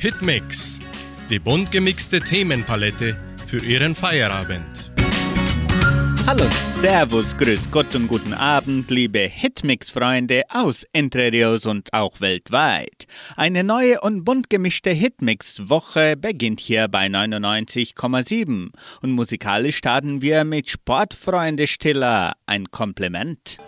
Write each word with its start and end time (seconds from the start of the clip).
Hitmix, 0.00 0.80
die 1.28 1.38
bunt 1.38 1.70
gemixte 1.70 2.20
Themenpalette 2.20 3.18
für 3.46 3.58
Ihren 3.58 3.94
Feierabend. 3.94 4.90
Hallo, 6.26 6.44
Servus, 6.80 7.36
Grüß 7.36 7.70
Gott 7.70 7.94
und 7.94 8.08
guten 8.08 8.32
Abend, 8.32 8.90
liebe 8.90 9.18
Hitmix-Freunde 9.18 10.44
aus 10.48 10.84
Entre 10.94 11.30
Rios 11.30 11.66
und 11.66 11.92
auch 11.92 12.22
weltweit. 12.22 13.04
Eine 13.36 13.62
neue 13.62 14.00
und 14.00 14.24
bunt 14.24 14.48
gemischte 14.48 14.88
Hitmix-Woche 14.88 16.16
beginnt 16.16 16.60
hier 16.60 16.88
bei 16.88 17.04
99,7 17.04 18.70
und 19.02 19.12
musikalisch 19.12 19.76
starten 19.76 20.22
wir 20.22 20.44
mit 20.44 20.70
Sportfreunde 20.70 21.66
Stiller, 21.66 22.32
ein 22.46 22.70
Kompliment. 22.70 23.58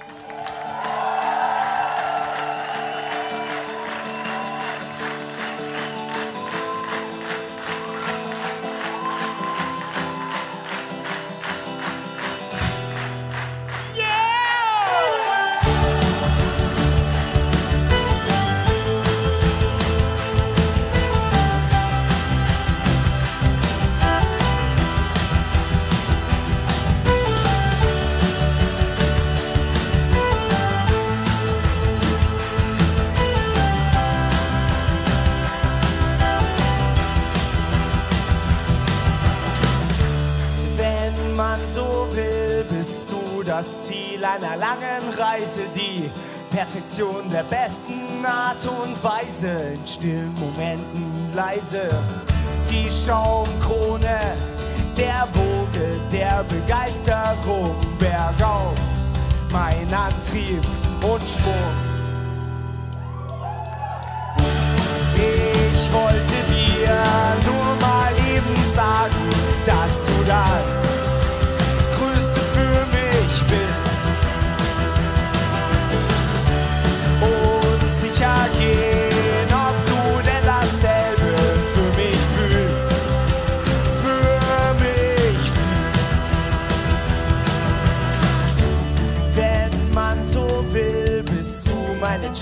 Perfektion 46.93 47.31
der 47.31 47.45
besten 47.45 48.25
Art 48.25 48.67
und 48.67 49.03
Weise, 49.03 49.73
in 49.75 49.87
stillen 49.87 50.35
Momenten 50.35 51.34
leise, 51.34 51.89
die 52.69 52.91
Schaumkrone 52.91 54.19
der 54.95 55.27
Woge 55.33 56.01
der 56.12 56.45
Begeisterung. 56.45 57.75
Bergauf, 57.99 58.75
mein 59.51 59.93
Antrieb 59.95 60.61
und 61.03 61.27
Schwung. 61.27 61.73
Ich 65.17 65.93
wollte 65.93 66.37
dir 66.51 66.95
nur 67.47 67.77
mal 67.81 68.12
eben 68.37 68.75
sagen, 68.75 69.31
dass 69.65 70.05
du 70.05 70.25
das 70.27 71.12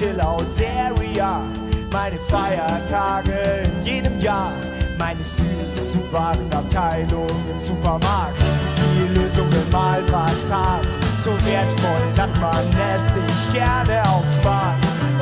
Chillout 0.01 0.47
Area. 0.65 1.45
Meine 1.93 2.19
Feiertage 2.20 3.65
in 3.65 3.84
jedem 3.84 4.19
Jahr. 4.19 4.55
Meine 4.98 5.23
süßen 5.23 6.11
Warenabteilung 6.11 7.29
im 7.53 7.61
Supermarkt. 7.61 8.42
Die 8.79 9.19
Lösung, 9.19 9.47
wenn 9.52 9.70
mal 9.70 10.02
was 10.11 10.51
haben. 10.51 10.89
So 11.23 11.33
wertvoll, 11.45 12.01
dass 12.17 12.39
man 12.39 12.64
es 12.95 13.13
sich 13.13 13.52
gerne 13.52 14.01
aufspart. 14.08 14.79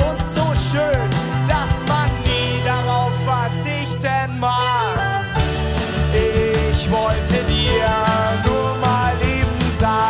Und 0.09 0.25
so 0.25 0.45
schön, 0.55 1.09
dass 1.49 1.83
man 1.85 2.09
nie 2.23 2.63
darauf 2.63 3.11
verzichten 3.25 4.39
mag. 4.39 5.25
Ich 6.71 6.89
wollte 6.89 7.43
dir 7.49 7.83
nur 8.45 8.77
mal 8.77 9.11
eben 9.27 9.77
sagen, 9.77 10.08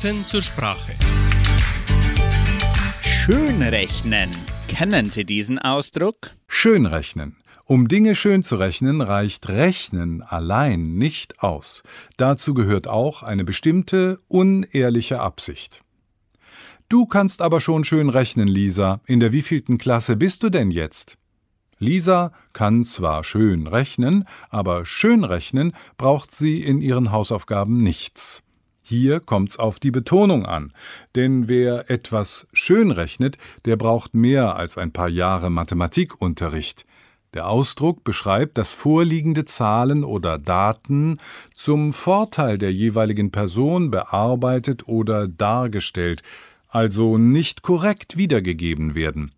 Fakten 0.00 0.24
zur 0.24 0.40
Sprache. 0.40 0.94
Schönrechnen. 3.02 4.30
Kennen 4.66 5.10
Sie 5.10 5.26
diesen 5.26 5.58
Ausdruck? 5.58 6.30
Schönrechnen. 6.48 7.36
Um 7.66 7.86
Dinge 7.86 8.14
schön 8.14 8.42
zu 8.42 8.56
rechnen, 8.56 9.02
reicht 9.02 9.48
Rechnen 9.50 10.22
allein 10.22 10.94
nicht 10.94 11.42
aus. 11.42 11.82
Dazu 12.16 12.54
gehört 12.54 12.88
auch 12.88 13.22
eine 13.22 13.44
bestimmte, 13.44 14.20
unehrliche 14.28 15.20
Absicht. 15.20 15.82
Du 16.88 17.04
kannst 17.04 17.42
aber 17.42 17.60
schon 17.60 17.84
schön 17.84 18.08
rechnen, 18.08 18.48
Lisa. 18.48 19.00
In 19.06 19.20
der 19.20 19.32
wievielten 19.32 19.76
Klasse 19.76 20.16
bist 20.16 20.42
du 20.42 20.48
denn 20.48 20.70
jetzt? 20.70 21.18
Lisa 21.78 22.32
kann 22.54 22.84
zwar 22.84 23.22
schön 23.22 23.66
rechnen, 23.66 24.26
aber 24.48 24.86
schön 24.86 25.24
rechnen 25.24 25.74
braucht 25.98 26.34
sie 26.34 26.62
in 26.62 26.80
ihren 26.80 27.12
Hausaufgaben 27.12 27.82
nichts. 27.82 28.42
Hier 28.90 29.20
kommt's 29.20 29.56
auf 29.56 29.78
die 29.78 29.92
Betonung 29.92 30.44
an. 30.44 30.72
Denn 31.14 31.46
wer 31.46 31.88
etwas 31.92 32.48
schön 32.52 32.90
rechnet, 32.90 33.38
der 33.64 33.76
braucht 33.76 34.14
mehr 34.14 34.56
als 34.56 34.78
ein 34.78 34.90
paar 34.90 35.08
Jahre 35.08 35.48
Mathematikunterricht. 35.48 36.86
Der 37.32 37.46
Ausdruck 37.46 38.02
beschreibt, 38.02 38.58
dass 38.58 38.72
vorliegende 38.72 39.44
Zahlen 39.44 40.02
oder 40.02 40.38
Daten 40.38 41.20
zum 41.54 41.92
Vorteil 41.92 42.58
der 42.58 42.72
jeweiligen 42.72 43.30
Person 43.30 43.92
bearbeitet 43.92 44.88
oder 44.88 45.28
dargestellt, 45.28 46.24
also 46.66 47.16
nicht 47.16 47.62
korrekt 47.62 48.16
wiedergegeben 48.16 48.96
werden. 48.96 49.30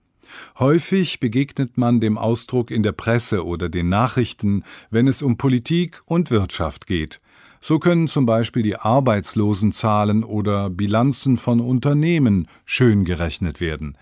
Häufig 0.58 1.20
begegnet 1.20 1.76
man 1.76 2.00
dem 2.00 2.16
Ausdruck 2.16 2.70
in 2.70 2.82
der 2.82 2.92
Presse 2.92 3.44
oder 3.44 3.68
den 3.68 3.90
Nachrichten, 3.90 4.64
wenn 4.88 5.08
es 5.08 5.20
um 5.20 5.36
Politik 5.36 6.00
und 6.06 6.30
Wirtschaft 6.30 6.86
geht. 6.86 7.20
So 7.64 7.78
können 7.78 8.08
zum 8.08 8.26
Beispiel 8.26 8.64
die 8.64 8.74
Arbeitslosenzahlen 8.74 10.24
oder 10.24 10.68
Bilanzen 10.68 11.36
von 11.36 11.60
Unternehmen 11.60 12.48
schön 12.64 13.04
gerechnet 13.04 13.60
werden. 13.60 13.96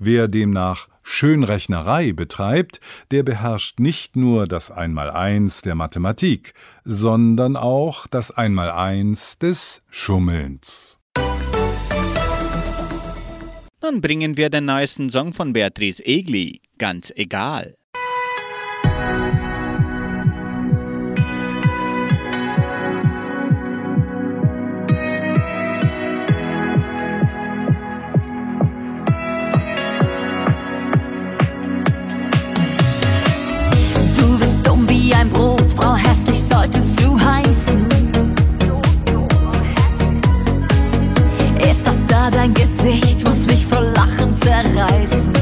Wer 0.00 0.26
demnach 0.26 0.88
Schönrechnerei 1.04 2.12
betreibt, 2.12 2.80
der 3.12 3.22
beherrscht 3.22 3.78
nicht 3.78 4.16
nur 4.16 4.48
das 4.48 4.72
Einmaleins 4.72 5.62
der 5.62 5.76
Mathematik, 5.76 6.54
sondern 6.82 7.56
auch 7.56 8.08
das 8.08 8.32
Einmaleins 8.32 9.38
des 9.38 9.82
Schummelns. 9.90 10.98
Nun 13.80 14.00
bringen 14.00 14.36
wir 14.36 14.50
den 14.50 14.64
neuesten 14.64 15.08
Song 15.08 15.32
von 15.32 15.52
Beatrice 15.52 16.04
Egli, 16.04 16.62
ganz 16.78 17.12
egal. 17.14 17.74
heißen. 44.76 45.33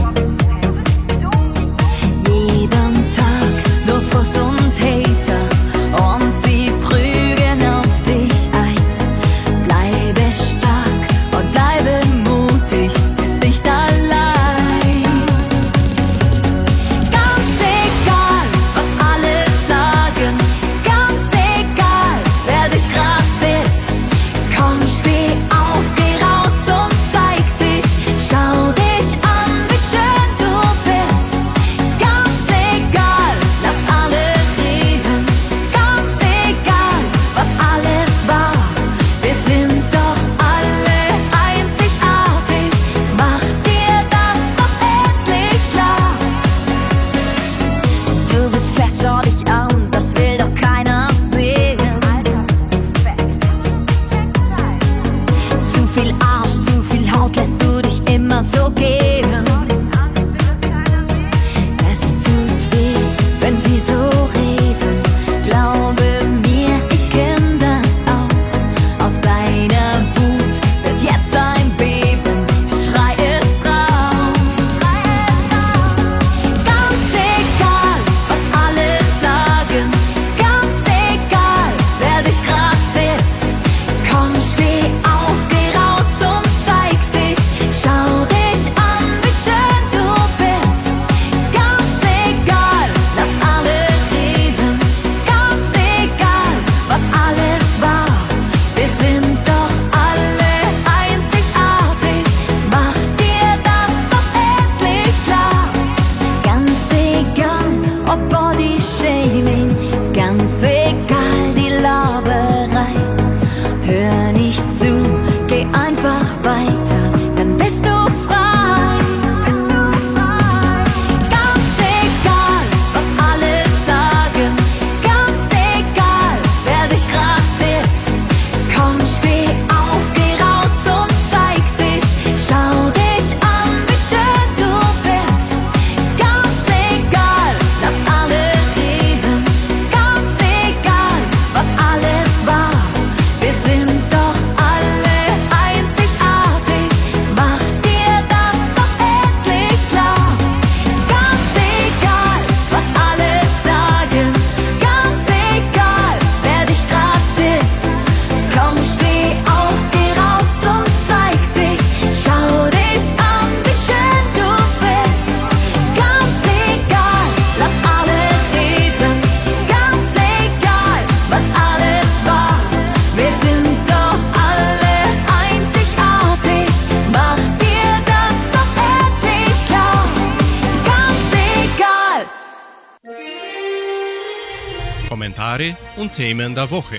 und 186.03 186.13
Themen 186.13 186.53
der 186.53 186.69
Woche. 186.73 186.99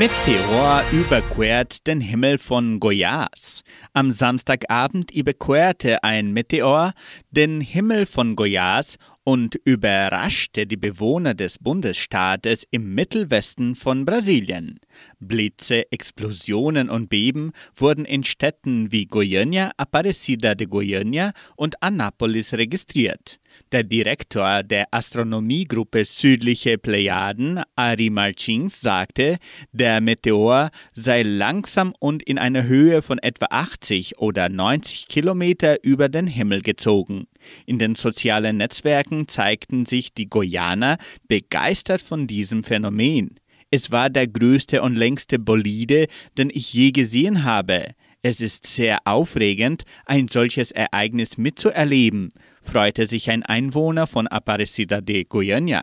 Meteor 0.00 0.82
überquert 0.90 1.86
den 1.86 2.00
Himmel 2.00 2.38
von 2.38 2.80
Goiás. 2.80 3.62
Am 3.92 4.10
Samstagabend 4.10 5.12
überquerte 5.12 6.02
ein 6.02 6.32
Meteor 6.32 6.92
den 7.30 7.60
Himmel 7.60 8.04
von 8.04 8.34
Goiás 8.34 8.96
und 9.24 9.54
überraschte 9.64 10.66
die 10.66 10.76
Bewohner 10.76 11.34
des 11.34 11.58
Bundesstaates 11.58 12.66
im 12.70 12.94
Mittelwesten 12.94 13.76
von 13.76 14.04
Brasilien. 14.04 14.80
Blitze, 15.20 15.90
Explosionen 15.92 16.90
und 16.90 17.08
Beben 17.08 17.52
wurden 17.76 18.04
in 18.04 18.24
Städten 18.24 18.90
wie 18.90 19.06
Goiânia, 19.06 19.70
Aparecida 19.76 20.54
de 20.54 20.66
Goiânia 20.66 21.32
und 21.56 21.82
Annapolis 21.82 22.52
registriert. 22.54 23.38
Der 23.70 23.84
Direktor 23.84 24.62
der 24.62 24.86
Astronomiegruppe 24.90 26.04
Südliche 26.04 26.78
Plejaden, 26.78 27.62
Ari 27.76 28.10
Marchings, 28.10 28.80
sagte, 28.80 29.38
der 29.72 30.00
Meteor 30.00 30.70
sei 30.94 31.22
langsam 31.22 31.94
und 32.00 32.22
in 32.22 32.38
einer 32.38 32.64
Höhe 32.64 33.02
von 33.02 33.18
etwa 33.18 33.46
80 33.50 34.18
oder 34.18 34.48
90 34.48 35.06
Kilometer 35.08 35.82
über 35.84 36.08
den 36.08 36.26
Himmel 36.26 36.62
gezogen. 36.62 37.26
In 37.66 37.78
den 37.78 37.94
sozialen 37.94 38.56
Netzwerken 38.58 39.28
zeigten 39.28 39.86
sich 39.86 40.14
die 40.14 40.28
Goianer 40.28 40.98
begeistert 41.28 42.02
von 42.02 42.26
diesem 42.26 42.64
Phänomen. 42.64 43.34
Es 43.70 43.90
war 43.90 44.10
der 44.10 44.26
größte 44.26 44.82
und 44.82 44.96
längste 44.96 45.38
Bolide, 45.38 46.06
den 46.36 46.50
ich 46.50 46.72
je 46.72 46.90
gesehen 46.90 47.44
habe. 47.44 47.94
Es 48.22 48.40
ist 48.40 48.66
sehr 48.66 48.98
aufregend, 49.04 49.82
ein 50.06 50.28
solches 50.28 50.70
Ereignis 50.70 51.38
mitzuerleben, 51.38 52.28
freute 52.62 53.06
sich 53.06 53.30
ein 53.30 53.42
Einwohner 53.42 54.06
von 54.06 54.28
Aparecida 54.28 55.00
de 55.00 55.24
Goiânia. 55.24 55.82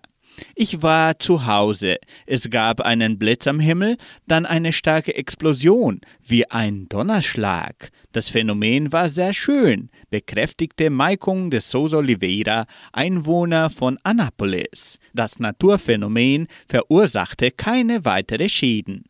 Ich 0.55 0.81
war 0.81 1.19
zu 1.19 1.46
Hause. 1.46 1.98
Es 2.25 2.50
gab 2.50 2.81
einen 2.81 3.17
Blitz 3.17 3.48
am 3.48 3.60
Himmel, 3.60 3.98
dann 4.27 4.46
eine 4.46 4.74
starke 4.74 5.15
Explosion, 5.15 6.01
wie 6.24 6.50
ein 6.50 6.88
Donnerschlag. 6.89 7.89
Das 8.12 8.29
Phänomen 8.29 8.91
war 8.91 9.10
sehr 9.10 9.34
schön, 9.34 9.89
bekräftigte 10.10 10.89
Maicon 10.89 11.50
de 11.50 11.60
Souza 11.60 11.98
Oliveira, 11.98 12.65
Einwohner 12.91 13.69
von 13.69 13.98
Annapolis. 14.03 14.98
Das 15.13 15.39
Naturphänomen 15.39 16.48
verursachte 16.67 17.51
keine 17.51 18.05
weitere 18.05 18.50
Schäden. 18.50 19.03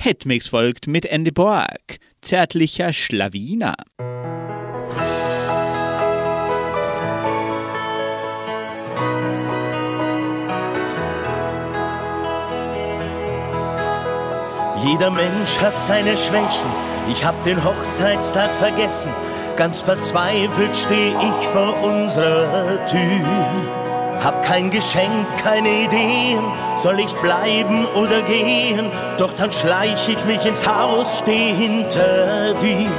Hitmix 0.00 0.46
folgt 0.46 0.86
mit 0.86 1.04
Andy 1.04 1.32
Borg, 1.32 1.98
zärtlicher 2.20 2.92
Schlawiner. 2.92 3.74
Jeder 14.86 15.10
Mensch 15.10 15.58
hat 15.60 15.80
seine 15.80 16.16
Schwächen. 16.16 16.70
Ich 17.08 17.24
hab 17.24 17.42
den 17.42 17.62
Hochzeitstag 17.64 18.54
vergessen. 18.54 19.12
Ganz 19.56 19.80
verzweifelt 19.80 20.76
steh 20.76 21.08
ich 21.08 21.46
vor 21.48 21.82
unserer 21.82 22.84
Tür. 22.86 23.26
Hab 24.22 24.44
kein 24.44 24.70
Geschenk, 24.70 25.26
keine 25.42 25.68
Ideen. 25.68 26.44
Soll 26.76 27.00
ich 27.00 27.12
bleiben 27.14 27.84
oder 27.96 28.22
gehen? 28.22 28.88
Doch 29.18 29.32
dann 29.32 29.52
schleich 29.52 30.08
ich 30.08 30.24
mich 30.24 30.46
ins 30.46 30.64
Haus, 30.64 31.18
steh 31.18 31.52
hinter 31.52 32.54
dir. 32.54 32.90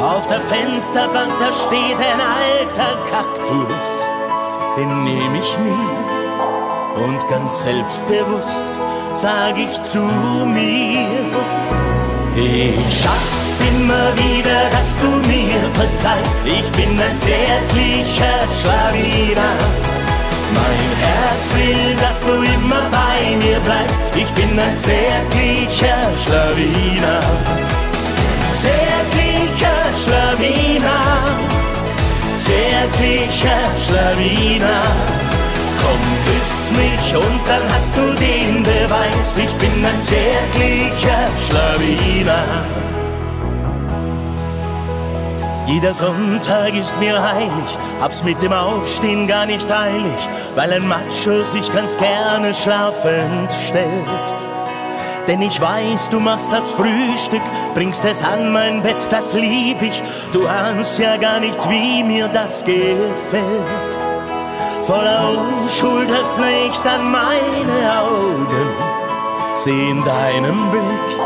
Auf 0.00 0.26
der 0.26 0.40
Fensterbank, 0.40 1.30
da 1.38 1.52
steht 1.52 1.98
ein 1.98 2.20
alter 2.20 2.96
Kaktus. 3.08 4.04
Den 4.76 5.04
nehm 5.04 5.34
ich 5.36 5.58
mir 5.58 7.04
und 7.04 7.28
ganz 7.28 7.62
selbstbewusst 7.62 8.89
sag 9.14 9.58
ich 9.58 9.82
zu 9.82 9.98
mir. 9.98 11.24
Ich 12.36 13.02
schaff's 13.02 13.60
immer 13.60 14.16
wieder, 14.16 14.70
dass 14.70 14.96
du 14.96 15.08
mir 15.28 15.60
verzeihst. 15.74 16.36
Ich 16.44 16.70
bin 16.72 16.90
ein 17.00 17.16
zärtlicher 17.16 18.38
Schlawiner. 18.60 19.54
Mein 20.54 20.90
Herz 21.04 21.44
will, 21.56 21.96
dass 21.96 22.20
du 22.20 22.34
immer 22.42 22.82
bei 22.90 23.36
mir 23.36 23.60
bleibst. 23.60 24.00
Ich 24.14 24.30
bin 24.34 24.58
ein 24.58 24.76
zärtlicher 24.76 26.10
Schlawiner. 26.24 27.20
Zärtlicher 28.54 29.80
Schlawiner. 30.02 31.00
Zärtlicher 32.38 33.60
Schlawiner. 33.84 35.29
Mich 36.76 37.16
und 37.16 37.40
dann 37.46 37.62
hast 37.68 37.96
du 37.96 38.14
den 38.14 38.62
Beweis, 38.62 39.36
ich 39.36 39.54
bin 39.56 39.84
ein 39.84 40.02
zärtlicher 40.02 41.28
Schlawiner. 41.44 42.44
Jeder 45.66 45.94
Sonntag 45.94 46.74
ist 46.74 46.98
mir 46.98 47.22
heilig, 47.22 47.78
hab's 48.00 48.24
mit 48.24 48.42
dem 48.42 48.52
Aufstehen 48.52 49.26
gar 49.26 49.46
nicht 49.46 49.70
eilig, 49.70 50.28
weil 50.56 50.72
ein 50.72 50.86
Macho 50.86 51.44
sich 51.44 51.72
ganz 51.72 51.96
gerne 51.96 52.52
schlafend 52.54 53.52
stellt. 53.68 54.34
Denn 55.28 55.42
ich 55.42 55.60
weiß, 55.60 56.08
du 56.08 56.18
machst 56.18 56.52
das 56.52 56.68
Frühstück, 56.70 57.42
bringst 57.74 58.04
es 58.04 58.20
an 58.20 58.52
mein 58.52 58.82
Bett, 58.82 59.06
das 59.10 59.32
lieb 59.32 59.80
ich. 59.80 60.02
Du 60.32 60.46
ahnst 60.46 60.98
ja 60.98 61.16
gar 61.18 61.38
nicht, 61.38 61.58
wie 61.68 62.02
mir 62.02 62.26
das 62.26 62.64
gefällt. 62.64 64.09
Voller 64.82 65.38
Unschuld 65.38 66.10
öffne 66.10 66.66
ich 66.68 66.78
dann 66.78 67.10
meine 67.12 68.00
Augen, 68.00 68.74
seh 69.56 69.90
in 69.90 70.02
deinem 70.04 70.70
Blick, 70.70 71.18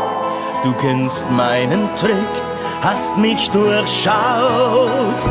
du 0.61 0.73
kennst 0.73 1.29
meinen 1.31 1.89
Trick, 1.95 2.33
hast 2.81 3.17
mich 3.17 3.49
durchschaut. 3.51 5.25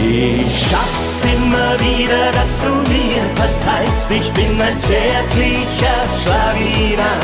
Ich 0.00 0.68
schaff's 0.68 1.22
immer 1.24 1.78
wieder, 1.78 2.32
dass 2.32 2.58
du 2.64 2.90
mir 2.90 3.22
verzeihst, 3.36 4.10
ich 4.10 4.32
bin 4.32 4.60
ein 4.60 4.78
zärtlicher 4.80 6.02
Schlawiner. 6.20 7.16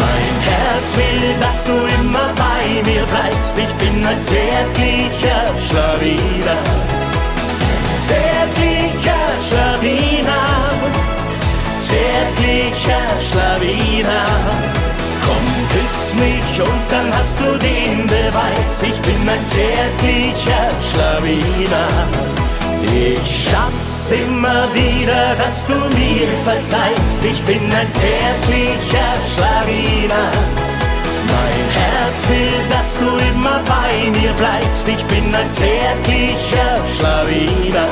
Mein 0.00 0.36
Herz 0.48 0.96
will, 0.96 1.34
dass 1.40 1.64
du 1.64 1.72
immer 1.72 2.32
bei 2.34 2.90
mir 2.90 3.04
bleibst, 3.04 3.58
ich 3.58 3.74
bin 3.74 4.04
ein 4.06 4.22
zärtlicher 4.22 5.52
Schlawiner. 5.68 6.93
Zärtlicher 8.06 9.24
Schlawiner, 9.48 10.46
zärtlicher 11.80 13.18
Schlawiner. 13.18 14.26
Komm, 15.24 15.46
küss 15.70 16.14
mich 16.14 16.60
und 16.60 16.82
dann 16.90 17.10
hast 17.16 17.38
du 17.40 17.58
den 17.58 18.06
Beweis, 18.06 18.82
ich 18.82 19.00
bin 19.00 19.26
ein 19.26 19.46
zärtlicher 19.46 20.68
Schlawiner. 20.90 21.88
Ich 22.82 23.48
schaff's 23.48 24.12
immer 24.12 24.68
wieder, 24.74 25.34
dass 25.36 25.66
du 25.66 25.74
mir 25.96 26.28
verzeihst, 26.44 27.24
ich 27.24 27.42
bin 27.44 27.62
ein 27.72 27.88
zärtlicher 27.92 29.14
Schlawiner. 29.34 30.63
Will, 32.28 32.68
dass 32.70 32.94
du 32.98 33.08
immer 33.26 33.60
bei 33.66 34.08
mir 34.18 34.32
bleibst. 34.32 34.88
Ich 34.88 35.04
bin 35.04 35.34
ein 35.34 35.52
zärtlicher 35.52 36.78
Schlawiner. 36.96 37.88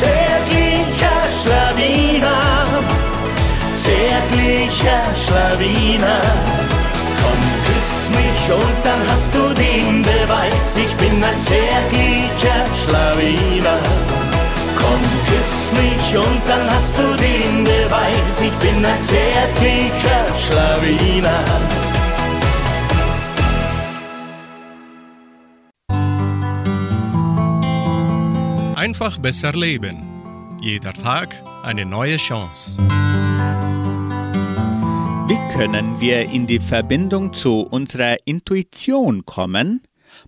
Zärtlicher 0.00 1.20
Schlawiner. 1.40 2.66
Zärtlicher 3.76 5.02
Schlawiner. 5.14 6.20
Komm, 7.22 7.40
küss 7.66 8.10
mich 8.10 8.52
und 8.52 8.76
dann 8.82 9.00
hast 9.08 9.32
du 9.32 9.54
den 9.54 10.02
Beweis. 10.02 10.76
Ich 10.76 10.94
bin 10.96 11.22
ein 11.22 11.40
zärtlicher 11.40 12.64
Schlawiner. 12.82 13.78
Komm, 14.80 15.02
küss 15.28 15.70
mich 15.80 16.16
und 16.16 16.42
dann 16.48 16.68
hast 16.74 16.96
du 16.98 17.16
den 17.16 17.64
Beweis. 17.64 18.40
Ich 18.40 18.56
bin 18.58 18.84
ein 18.84 19.02
zärtlicher 19.02 20.26
Schlawiner. 20.36 21.79
Einfach 28.90 29.18
besser 29.18 29.52
leben. 29.52 30.58
Jeder 30.60 30.92
Tag 30.92 31.28
eine 31.62 31.86
neue 31.86 32.16
Chance. 32.16 32.82
Wie 35.28 35.54
können 35.54 36.00
wir 36.00 36.28
in 36.28 36.48
die 36.48 36.58
Verbindung 36.58 37.32
zu 37.32 37.60
unserer 37.60 38.16
Intuition 38.24 39.24
kommen? 39.24 39.82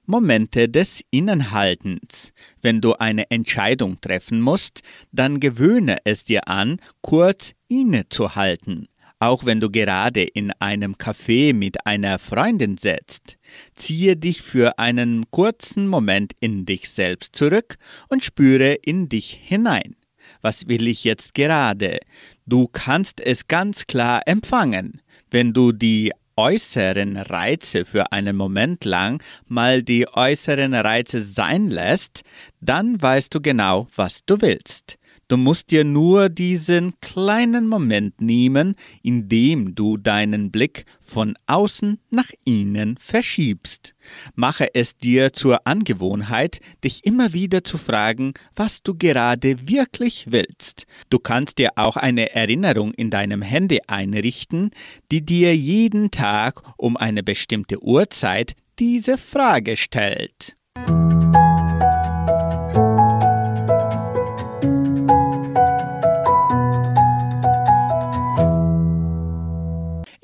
Momente 0.06 0.68
des 0.68 1.02
Innenhaltens. 1.10 2.32
Wenn 2.60 2.80
du 2.80 2.92
eine 2.92 3.28
Entscheidung 3.32 4.00
treffen 4.00 4.40
musst, 4.40 4.82
dann 5.10 5.40
gewöhne 5.40 5.96
es 6.04 6.22
dir 6.22 6.46
an, 6.46 6.76
kurz 7.00 7.54
innezuhalten. 7.66 8.86
Auch 9.18 9.44
wenn 9.44 9.58
du 9.58 9.70
gerade 9.70 10.22
in 10.22 10.52
einem 10.60 10.94
Café 10.94 11.52
mit 11.52 11.84
einer 11.84 12.20
Freundin 12.20 12.78
sitzt, 12.78 13.38
ziehe 13.74 14.16
dich 14.16 14.42
für 14.42 14.78
einen 14.78 15.30
kurzen 15.30 15.88
Moment 15.88 16.32
in 16.40 16.66
dich 16.66 16.90
selbst 16.90 17.36
zurück 17.36 17.76
und 18.08 18.24
spüre 18.24 18.74
in 18.74 19.08
dich 19.08 19.38
hinein. 19.42 19.96
Was 20.40 20.66
will 20.68 20.88
ich 20.88 21.04
jetzt 21.04 21.34
gerade? 21.34 21.98
Du 22.46 22.68
kannst 22.68 23.20
es 23.20 23.48
ganz 23.48 23.86
klar 23.86 24.22
empfangen. 24.26 25.00
Wenn 25.30 25.52
du 25.52 25.72
die 25.72 26.12
äußeren 26.36 27.16
Reize 27.16 27.84
für 27.84 28.12
einen 28.12 28.36
Moment 28.36 28.84
lang 28.84 29.22
mal 29.46 29.82
die 29.82 30.08
äußeren 30.08 30.74
Reize 30.74 31.20
sein 31.20 31.68
lässt, 31.68 32.22
dann 32.60 33.00
weißt 33.00 33.34
du 33.34 33.40
genau, 33.40 33.88
was 33.94 34.24
du 34.24 34.40
willst. 34.40 34.96
Du 35.32 35.38
musst 35.38 35.70
dir 35.70 35.82
nur 35.82 36.28
diesen 36.28 36.92
kleinen 37.00 37.66
Moment 37.66 38.20
nehmen, 38.20 38.74
in 39.02 39.30
dem 39.30 39.74
du 39.74 39.96
deinen 39.96 40.50
Blick 40.50 40.84
von 41.00 41.38
außen 41.46 41.98
nach 42.10 42.28
innen 42.44 42.98
verschiebst. 43.00 43.94
Mache 44.34 44.74
es 44.74 44.98
dir 44.98 45.32
zur 45.32 45.66
Angewohnheit, 45.66 46.60
dich 46.84 47.06
immer 47.06 47.32
wieder 47.32 47.64
zu 47.64 47.78
fragen, 47.78 48.34
was 48.54 48.82
du 48.82 48.94
gerade 48.94 49.66
wirklich 49.66 50.26
willst. 50.30 50.84
Du 51.08 51.18
kannst 51.18 51.56
dir 51.56 51.70
auch 51.76 51.96
eine 51.96 52.34
Erinnerung 52.34 52.92
in 52.92 53.08
deinem 53.08 53.40
Handy 53.40 53.80
einrichten, 53.86 54.68
die 55.10 55.24
dir 55.24 55.56
jeden 55.56 56.10
Tag 56.10 56.60
um 56.76 56.98
eine 56.98 57.22
bestimmte 57.22 57.82
Uhrzeit 57.82 58.52
diese 58.78 59.16
Frage 59.16 59.78
stellt. 59.78 60.56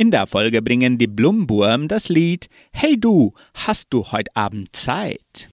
In 0.01 0.13
der 0.13 0.29
Folge 0.29 0.63
bringen 0.63 0.97
die 0.97 1.09
Blumburm 1.09 1.89
das 1.89 2.09
Lied 2.09 2.49
Hey 2.71 3.01
du, 3.01 3.33
hast 3.67 3.89
du 3.91 4.05
heute 4.13 4.31
Abend 4.37 4.69
Zeit? 4.71 5.49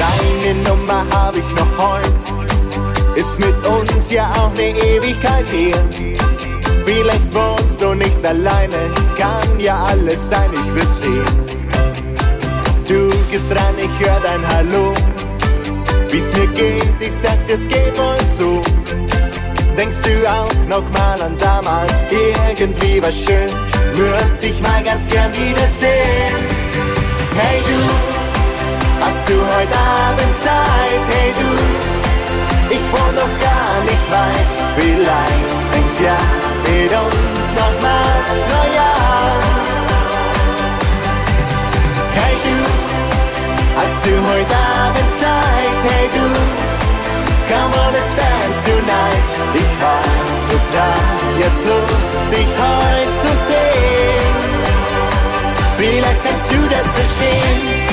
Deine 0.00 0.54
Nummer 0.66 1.04
hab 1.10 1.36
ich 1.36 1.54
noch 1.54 1.76
heut, 1.76 3.14
ist 3.14 3.38
mit 3.38 3.54
uns 3.66 4.10
ja 4.10 4.32
auch 4.38 4.54
ne 4.54 4.70
Ewigkeit 4.70 5.44
her. 5.52 5.84
Vielleicht 6.86 7.34
wohnst 7.34 7.82
du 7.82 7.92
nicht 7.92 8.24
alleine, 8.24 8.90
kann 9.18 9.60
ja 9.60 9.76
alles 9.84 10.30
sein, 10.30 10.50
ich 10.50 10.74
würd 10.74 10.96
sehen. 10.96 11.54
Du 12.88 13.10
gehst 13.30 13.54
ran, 13.54 13.74
ich 13.76 14.06
hör 14.06 14.18
dein 14.20 14.48
Hallo, 14.48 14.94
wie's 16.14 16.32
mir 16.32 16.46
geht, 16.46 16.94
ich 17.00 17.12
sag, 17.12 17.38
es 17.48 17.68
geht 17.68 17.98
wohl 17.98 18.22
so. 18.22 18.62
Denkst 19.76 19.98
du 20.04 20.30
auch 20.30 20.54
noch 20.68 20.88
mal 20.90 21.20
an 21.20 21.36
damals, 21.38 22.06
irgendwie 22.10 23.02
war 23.02 23.10
schön, 23.10 23.50
würd 23.94 24.42
dich 24.42 24.60
mal 24.60 24.82
ganz 24.84 25.08
gern 25.08 25.32
wiedersehen. 25.32 26.36
Hey 27.36 27.60
du, 27.66 27.78
Hast 29.04 29.28
du 29.28 29.34
heute 29.34 29.76
Abend 30.06 30.34
Zeit? 30.40 31.04
Hey 31.14 31.32
du, 31.40 31.50
ich 32.74 32.84
wohne 32.92 33.18
noch 33.22 33.34
gar 33.48 33.74
nicht 33.90 34.06
weit. 34.18 34.50
Vielleicht 34.76 35.50
fängt's 35.72 35.98
ja 35.98 36.16
mit 36.64 36.92
uns 36.92 37.46
nochmal 37.60 38.22
neu 38.54 38.70
an. 38.78 39.42
Hey 42.14 42.36
du, 42.44 42.56
hast 43.76 44.06
du 44.06 44.10
heute 44.10 44.54
Abend 44.54 44.63
Zeit? 45.14 45.80
Hey 45.88 46.08
du, 46.12 46.26
come 47.48 47.72
on, 47.82 47.92
let's 47.92 48.12
dance 48.14 48.60
tonight. 48.62 49.28
Ich 49.54 49.72
hab 49.80 50.04
total 50.50 51.14
jetzt 51.40 51.64
Lust, 51.66 52.20
dich 52.30 52.48
heute 52.58 53.14
zu 53.14 53.28
sehen. 53.48 54.34
Vielleicht 55.76 56.24
kannst 56.24 56.50
du 56.50 56.56
das 56.68 56.86
verstehen. 56.92 57.84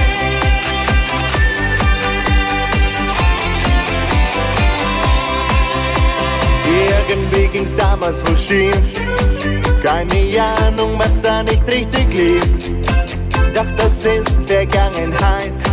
Irgendwie 7.10 7.48
ging's 7.48 7.75
damals 7.75 8.25
wohl 8.25 8.38
schief. 8.38 8.80
Keine 9.84 10.42
Ahnung, 10.66 10.92
was 10.98 11.20
da 11.20 11.44
nicht 11.44 11.68
richtig 11.68 12.08
lief. 12.13 12.44
Doch 13.54 13.66
das 13.75 14.06
ist 14.06 14.44
Vergangenheit 14.48 15.71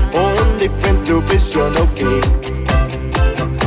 und 0.59 0.65
ich 0.65 0.73
find, 0.83 1.09
du 1.09 1.21
bist 1.23 1.53
schon 1.53 1.77
okay. 1.77 2.21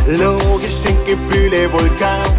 Logisch 0.08 0.76
sind 0.84 0.98
Gefühle 1.06 1.70
kaum. 2.00 2.34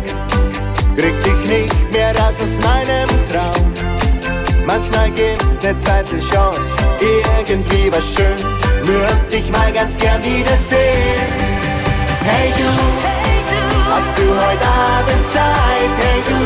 Krieg 0.96 1.14
dich 1.24 1.44
nicht 1.48 1.92
mehr 1.92 2.14
raus 2.18 2.38
aus 2.42 2.58
meinem 2.58 3.08
Traum. 3.30 3.72
Manchmal 4.66 5.10
gibt's 5.10 5.62
ne 5.62 5.76
zweite 5.76 6.18
Chance, 6.20 6.70
irgendwie 7.00 7.90
was 7.90 8.14
schön. 8.14 8.38
Würd 8.84 9.32
dich 9.32 9.50
mal 9.50 9.72
ganz 9.72 9.96
gern 9.96 10.22
wiedersehen. 10.22 11.32
Hey 12.22 12.52
du, 12.58 12.68
Hast 13.90 14.16
du 14.16 14.22
heute 14.22 14.68
Abend 14.96 15.30
Zeit, 15.30 15.94
hey 16.04 16.22
du? 16.28 16.38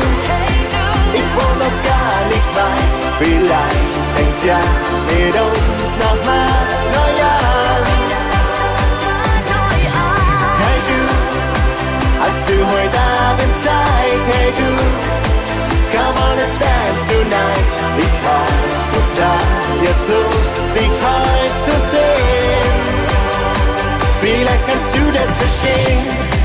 Ich 1.19 1.29
wohne 1.37 1.59
noch 1.64 1.79
gar 1.90 2.19
nicht 2.33 2.51
weit. 2.55 2.95
Vielleicht 3.19 4.05
fängt's 4.16 4.45
ja 4.45 4.61
mit 5.09 5.35
uns 5.35 5.97
nochmal 5.97 6.66
neu 6.92 7.23
an. 7.23 7.56
Hast 12.27 12.49
du 12.49 12.55
heute 12.55 12.99
Abend 13.29 13.55
Zeit, 13.61 14.25
hey 14.35 14.53
du? 14.59 14.71
Come 15.95 16.19
on, 16.27 16.37
let's 16.37 16.59
dance 16.59 17.03
tonight. 17.07 17.73
Ich 18.05 18.17
hab 18.27 18.51
total 18.97 19.85
jetzt 19.85 20.09
Lust, 20.09 20.62
dich 20.75 20.97
heute 21.07 21.57
zu 21.59 21.79
sehen. 21.79 22.75
Vielleicht 24.21 24.67
kannst 24.67 24.93
du 24.97 25.03
das 25.12 25.37
verstehen. 25.37 26.36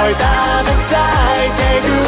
Heute 0.00 0.24
Abend 0.24 0.82
Zeit? 0.88 1.54
Hey 1.62 1.80
du, 1.86 1.98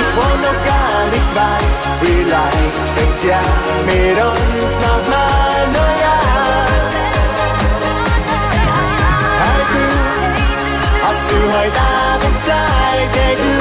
ich 0.00 0.08
wohne 0.16 0.42
noch 0.48 0.60
gar 0.64 1.00
nicht 1.14 1.30
weit. 1.34 1.78
Vielleicht 2.00 2.86
fängt's 2.96 3.22
ja 3.24 3.42
mit 3.86 4.16
uns 4.16 4.72
nochmal 4.86 5.58
neu 5.76 5.96
an. 6.16 6.82
Hey 9.42 9.62
du, 9.72 9.84
hast 11.04 11.24
du 11.30 11.38
heute 11.56 11.80
Abend 12.10 12.38
Zeit? 12.48 13.10
Hey 13.18 13.34
du, 13.42 13.52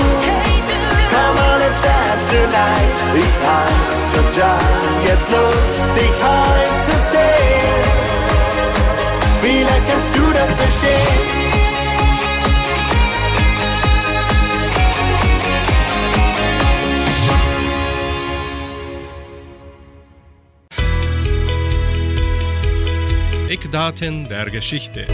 come 1.12 1.38
on, 1.48 1.58
let's 1.60 1.80
dance 1.82 2.26
tonight. 2.32 2.96
Ich 3.24 3.36
hab 3.48 3.72
total 4.16 4.82
jetzt 5.06 5.30
Lust, 5.32 5.88
dich 5.98 6.18
heute 6.30 6.76
zu 6.86 6.96
sehen. 7.12 7.82
Vielleicht 9.42 9.86
kannst 9.90 10.12
du 10.16 10.24
das 10.34 10.52
verstehen. 10.56 11.41
Eckdaten 23.72 24.28
der 24.28 24.50
Geschichte. 24.50 25.08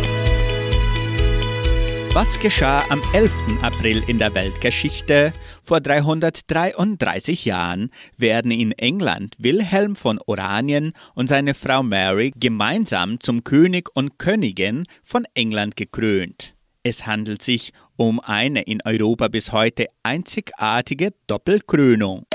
Was 2.14 2.40
geschah 2.40 2.84
am 2.90 3.04
11. 3.14 3.32
April 3.62 4.04
in 4.08 4.18
der 4.18 4.34
Weltgeschichte? 4.34 5.32
Vor 5.62 5.80
333 5.80 7.46
Jahren 7.46 7.92
werden 8.18 8.50
in 8.50 8.72
England 8.72 9.36
Wilhelm 9.38 9.96
von 9.96 10.20
Oranien 10.26 10.94
und 11.14 11.30
seine 11.30 11.54
Frau 11.54 11.84
Mary 11.84 12.34
gemeinsam 12.36 13.20
zum 13.20 13.44
König 13.44 13.90
und 13.94 14.18
Königin 14.18 14.86
von 15.04 15.28
England 15.36 15.76
gekrönt. 15.76 16.56
Es 16.82 17.06
handelt 17.06 17.44
sich 17.44 17.74
um 17.96 18.20
eine 18.20 18.64
in 18.64 18.82
Europa 18.84 19.28
bis 19.28 19.52
heute 19.52 19.86
einzigartige 20.02 21.12
Doppelkrönung. 21.28 22.26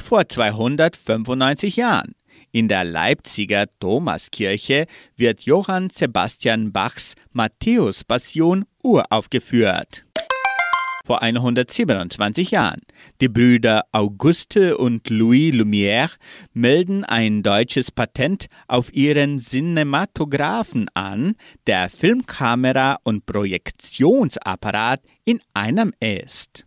Vor 0.00 0.28
295 0.28 1.74
Jahren 1.74 2.14
in 2.54 2.68
der 2.68 2.84
Leipziger 2.84 3.66
Thomaskirche 3.80 4.86
wird 5.16 5.42
Johann 5.42 5.90
Sebastian 5.90 6.70
Bachs 6.70 7.16
Matthäus-Passion 7.32 8.64
uraufgeführt. 8.80 10.04
Vor 11.04 11.20
127 11.20 12.52
Jahren. 12.52 12.80
Die 13.20 13.28
Brüder 13.28 13.82
Auguste 13.90 14.78
und 14.78 15.10
Louis 15.10 15.52
Lumière 15.52 16.12
melden 16.52 17.02
ein 17.02 17.42
deutsches 17.42 17.90
Patent 17.90 18.46
auf 18.68 18.94
ihren 18.94 19.40
Cinematographen 19.40 20.88
an, 20.94 21.34
der 21.66 21.90
Filmkamera 21.90 22.98
und 23.02 23.26
Projektionsapparat 23.26 25.02
in 25.24 25.40
einem 25.54 25.92
ist. 25.98 26.66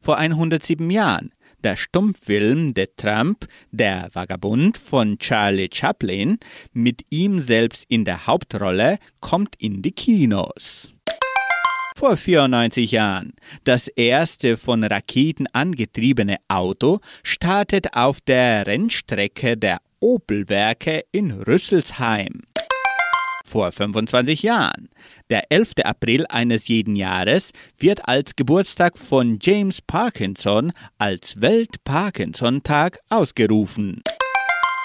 Vor 0.00 0.16
107 0.16 0.90
Jahren 0.90 1.30
der 1.64 1.76
Stummfilm 1.76 2.72
The 2.74 2.86
Tramp, 2.96 3.46
der 3.70 4.08
Vagabund 4.12 4.78
von 4.78 5.18
Charlie 5.18 5.68
Chaplin, 5.72 6.38
mit 6.72 7.02
ihm 7.10 7.40
selbst 7.40 7.84
in 7.88 8.04
der 8.04 8.26
Hauptrolle, 8.26 8.98
kommt 9.20 9.56
in 9.58 9.82
die 9.82 9.92
Kinos. 9.92 10.92
Vor 11.96 12.16
94 12.16 12.92
Jahren. 12.92 13.34
Das 13.64 13.88
erste 13.88 14.56
von 14.56 14.84
Raketen 14.84 15.46
angetriebene 15.52 16.38
Auto 16.48 17.00
startet 17.22 17.94
auf 17.94 18.20
der 18.22 18.66
Rennstrecke 18.66 19.56
der 19.56 19.80
Opelwerke 20.00 21.04
in 21.12 21.30
Rüsselsheim. 21.30 22.40
Vor 23.50 23.72
25 23.72 24.44
Jahren. 24.44 24.90
Der 25.28 25.50
11. 25.50 25.72
April 25.82 26.24
eines 26.28 26.68
jeden 26.68 26.94
Jahres 26.94 27.50
wird 27.76 28.06
als 28.06 28.36
Geburtstag 28.36 28.96
von 28.96 29.40
James 29.42 29.82
Parkinson 29.82 30.70
als 30.98 31.40
Welt-Parkinson-Tag 31.40 33.00
ausgerufen. 33.08 34.02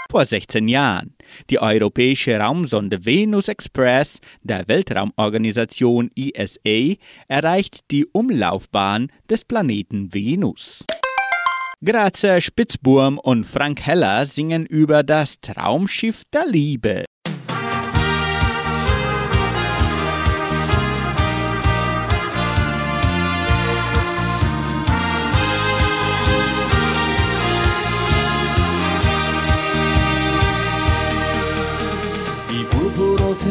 Vor 0.10 0.26
16 0.26 0.68
Jahren. 0.68 1.14
Die 1.52 1.60
europäische 1.60 2.40
Raumsonde 2.40 3.06
Venus 3.06 3.50
Express 3.50 4.18
der 4.42 4.68
Weltraumorganisation 4.68 6.10
ESA 6.16 6.96
erreicht 7.28 7.92
die 7.92 8.08
Umlaufbahn 8.14 9.12
des 9.30 9.46
Planeten 9.46 10.12
Venus. 10.12 10.84
Grazer 11.84 12.42
Spitzburm 12.42 13.20
und 13.20 13.44
Frank 13.44 13.86
Heller 13.86 14.26
singen 14.26 14.66
über 14.66 15.04
das 15.04 15.40
Traumschiff 15.40 16.24
der 16.34 16.48
Liebe. 16.48 17.06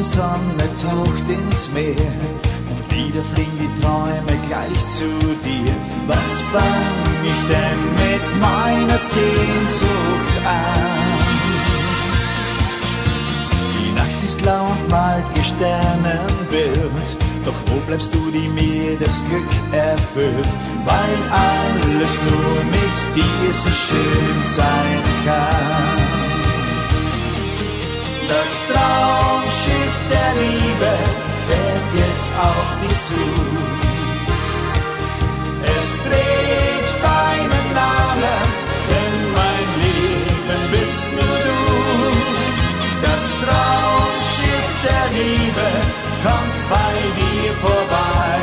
Sonne 0.05 0.69
taucht 0.83 1.29
ins 1.29 1.71
Meer 1.73 2.13
und 2.71 2.95
wieder 2.95 3.25
fliegen 3.25 3.59
die 3.59 3.81
Träume 3.81 4.39
gleich 4.47 4.91
zu 4.91 5.09
dir. 5.43 5.75
Was 6.07 6.43
fang 6.53 7.23
ich 7.25 7.49
denn 7.49 7.81
mit 8.05 8.41
meiner 8.41 8.99
Sehnsucht 8.99 10.37
an? 10.45 11.25
Die 13.79 13.93
Nacht 13.93 14.23
ist 14.23 14.45
lau 14.45 14.67
und 14.67 14.91
malt 14.91 15.25
ihr 15.37 15.45
Sternenbild, 15.45 17.17
doch 17.47 17.57
wo 17.67 17.81
bleibst 17.87 18.15
du, 18.15 18.31
die 18.31 18.49
mir 18.49 18.99
das 18.99 19.25
Glück 19.25 19.53
erfüllt? 19.73 20.53
Weil 20.85 21.17
alles 21.31 22.21
nur 22.29 22.65
mit 22.71 23.17
dir 23.17 23.53
so 23.55 23.71
schön 23.71 24.43
sein 24.43 25.03
kann. 25.25 26.04
Das 28.29 28.51
Traumschiff 28.69 29.97
der 30.11 30.31
Liebe 30.43 30.91
fährt 31.47 31.91
jetzt 32.03 32.31
auf 32.49 32.69
dich 32.81 32.99
zu. 33.09 33.25
Es 35.79 35.89
trägt 36.07 36.95
deinen 37.03 37.67
Namen, 37.75 38.43
denn 38.91 39.17
mein 39.41 39.69
Leben 39.85 40.63
bist 40.73 41.13
nur 41.13 41.39
du. 41.49 41.63
Das 43.03 43.25
Traumschiff 43.43 44.71
der 44.89 45.05
Liebe 45.19 45.67
kommt 46.25 46.63
bei 46.71 46.95
dir 47.21 47.53
vorbei. 47.67 48.37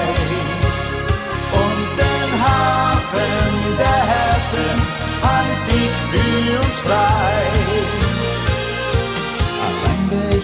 Und 1.63 1.88
den 2.04 2.32
Hafen 2.46 3.78
der 3.78 4.02
Herzen 4.13 4.76
halt 5.24 5.62
dich 5.67 5.96
für 6.12 6.60
uns 6.60 6.80
frei. 6.80 7.61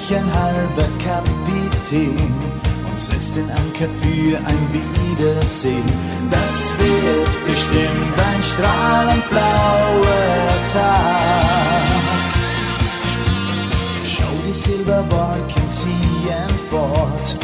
Ein 0.09 0.33
halber 0.33 0.87
Kapitän 1.03 2.33
und 2.89 2.99
setzt 2.99 3.35
den 3.35 3.49
Anker 3.51 3.89
für 4.01 4.37
ein 4.37 4.67
Wiedersehen. 4.71 5.83
Das 6.31 6.73
wird 6.79 7.45
bestimmt 7.45 8.15
ein 8.33 8.41
strahlend 8.41 9.29
blauer 9.29 10.47
Tag. 10.71 12.33
Schau, 14.01 14.23
die 14.47 14.53
Silberwolken 14.53 15.69
ziehen 15.69 16.55
fort. 16.69 17.37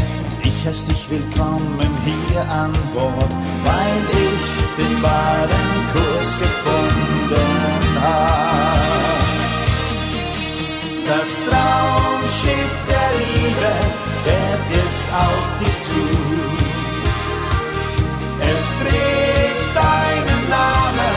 Ich 0.44 0.66
heiß 0.66 0.86
dich 0.86 1.10
willkommen 1.10 1.90
hier 2.06 2.42
an 2.50 2.72
Bord, 2.94 3.32
weil 3.66 4.04
ich 4.10 4.78
den 4.78 5.04
wahren 5.04 5.90
Kurs 5.92 6.40
gefunden 6.40 8.02
hab. 8.02 8.43
Das 11.06 11.30
Traumschiff 11.46 12.76
der 12.88 13.10
Liebe 13.20 13.72
fährt 14.24 14.68
jetzt 14.70 15.08
auf 15.12 15.48
dich 15.60 15.82
zu. 15.82 16.04
Es 18.40 18.64
trägt 18.82 19.70
deinen 19.76 20.50
Namen, 20.50 21.16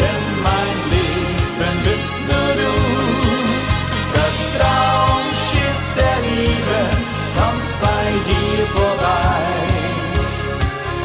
denn 0.00 0.24
mein 0.48 0.76
Leben 0.94 1.76
bist 1.84 2.20
nur 2.30 2.50
du. 2.62 2.74
Das 4.14 4.36
Traumschiff 4.56 5.82
der 6.00 6.16
Liebe 6.28 6.78
kommt 7.36 7.72
bei 7.82 8.04
dir 8.28 8.66
vorbei. 8.74 9.42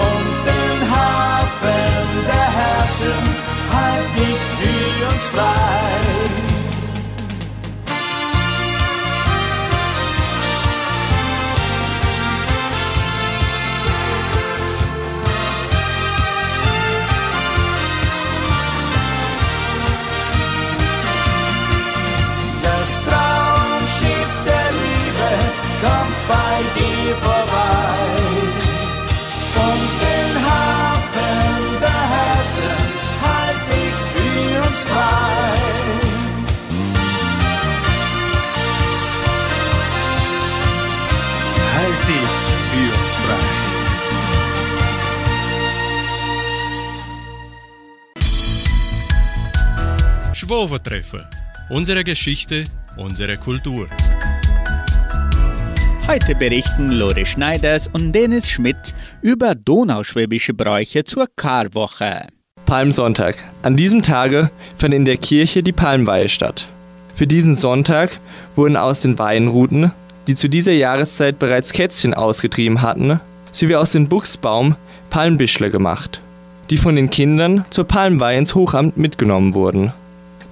Und 0.09 0.35
den 0.51 0.79
Hafen 0.95 2.07
der 2.31 2.49
Herzen 2.61 3.23
halt 3.73 4.09
dich 4.15 4.43
für 4.59 5.13
uns 5.13 5.23
frei. 5.33 6.30
Schwovertreffer. 50.51 51.29
Unsere 51.69 52.03
Geschichte, 52.03 52.65
unsere 52.97 53.37
Kultur. 53.37 53.87
Heute 56.09 56.35
berichten 56.35 56.91
Lore 56.91 57.25
Schneiders 57.25 57.87
und 57.87 58.11
Dennis 58.11 58.49
Schmidt 58.49 58.93
über 59.21 59.55
donauschwäbische 59.55 60.53
Bräuche 60.53 61.05
zur 61.05 61.27
Karwoche. 61.37 62.27
Palmsonntag. 62.65 63.37
An 63.61 63.77
diesem 63.77 64.01
Tage 64.01 64.51
fand 64.75 64.93
in 64.93 65.05
der 65.05 65.15
Kirche 65.15 65.63
die 65.63 65.71
Palmweihe 65.71 66.27
statt. 66.27 66.67
Für 67.15 67.27
diesen 67.27 67.55
Sonntag 67.55 68.19
wurden 68.57 68.75
aus 68.75 69.03
den 69.03 69.17
Weinruten, 69.17 69.93
die 70.27 70.35
zu 70.35 70.49
dieser 70.49 70.73
Jahreszeit 70.73 71.39
bereits 71.39 71.71
Kätzchen 71.71 72.13
ausgetrieben 72.13 72.81
hatten, 72.81 73.21
sowie 73.53 73.77
aus 73.77 73.93
dem 73.93 74.09
Buchsbaum 74.09 74.75
Palmbischle 75.11 75.71
gemacht, 75.71 76.19
die 76.69 76.77
von 76.77 76.97
den 76.97 77.09
Kindern 77.09 77.63
zur 77.69 77.85
Palmweihe 77.85 78.37
ins 78.37 78.53
Hochamt 78.53 78.97
mitgenommen 78.97 79.53
wurden. 79.53 79.93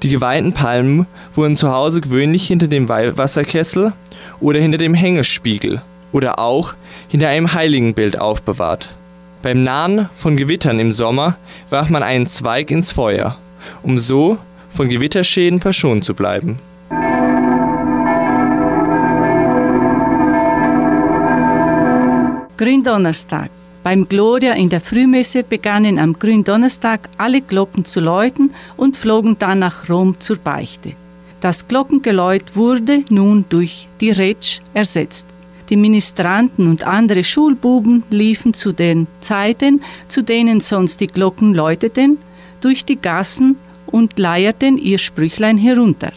Die 0.01 0.09
geweihten 0.09 0.53
Palmen 0.53 1.07
wurden 1.35 1.57
zu 1.57 1.71
Hause 1.71 1.99
gewöhnlich 1.99 2.47
hinter 2.47 2.67
dem 2.67 2.88
Weihwasserkessel 2.88 3.91
oder 4.39 4.59
hinter 4.59 4.77
dem 4.77 4.93
Hängespiegel 4.93 5.81
oder 6.13 6.39
auch 6.39 6.73
hinter 7.09 7.27
einem 7.27 7.53
Heiligenbild 7.53 8.19
aufbewahrt. 8.19 8.93
Beim 9.41 9.63
Nahen 9.63 10.09
von 10.15 10.38
Gewittern 10.38 10.79
im 10.79 10.91
Sommer 10.91 11.35
warf 11.69 11.89
man 11.89 12.03
einen 12.03 12.27
Zweig 12.27 12.71
ins 12.71 12.93
Feuer, 12.93 13.38
um 13.83 13.99
so 13.99 14.38
von 14.71 14.88
Gewitterschäden 14.88 15.59
verschont 15.59 16.05
zu 16.05 16.13
bleiben. 16.13 16.59
Gründonnerstag. 22.57 23.49
Beim 23.82 24.10
Gloria 24.10 24.54
in 24.54 24.70
der 24.70 24.82
Frühmesse 24.82 25.44
begannen 25.44 26.00
am 26.00 26.13
Gründonnerstag 26.13 27.10
alle 27.18 27.42
Glocken 27.42 27.86
zu 27.86 28.02
läuten 28.02 28.54
und 28.76 28.98
flogen 28.98 29.38
dann 29.39 29.60
nach 29.60 29.89
Rom 29.89 30.20
zur 30.20 30.38
Beichte. 30.38 30.94
Das 31.39 31.68
Glockengeläut 31.68 32.56
wurde 32.56 33.06
nun 33.10 33.46
durch 33.48 33.88
die 34.02 34.12
Retsch 34.12 34.60
ersetzt. 34.74 35.28
Die 35.70 35.78
Ministranten 35.78 36.68
und 36.68 36.84
andere 36.84 37.24
Schulbuben 37.24 38.04
liefen 38.10 38.54
zu 38.54 38.74
den 38.74 39.08
Zeiten, 39.22 39.82
zu 40.10 40.24
denen 40.24 40.60
sonst 40.60 41.00
die 41.00 41.08
Glocken 41.08 41.54
läuteten, 41.54 42.18
durch 42.60 42.84
die 42.84 42.98
Gassen 42.98 43.56
und 43.86 44.20
leierten 44.20 44.78
ihr 44.78 44.98
Sprüchlein 44.98 45.58
herunter. 45.58 46.12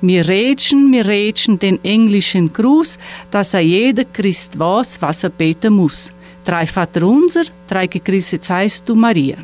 Mir 0.00 0.26
rätschen, 0.26 0.90
mir 0.90 1.06
rätschen 1.06 1.58
den 1.58 1.82
englischen 1.84 2.52
Gruß, 2.52 2.98
dass 3.30 3.54
er 3.54 3.60
jeder 3.60 4.04
Christ 4.04 4.58
weiß, 4.58 5.00
was 5.02 5.22
er 5.22 5.30
beten 5.30 5.74
muss. 5.74 6.12
Drei 6.48 6.66
Vaterunser, 6.66 7.44
drei 7.66 7.86
Gegrüßet 7.86 8.42
seist 8.42 8.88
du 8.88 8.94
Maria. 8.94 9.36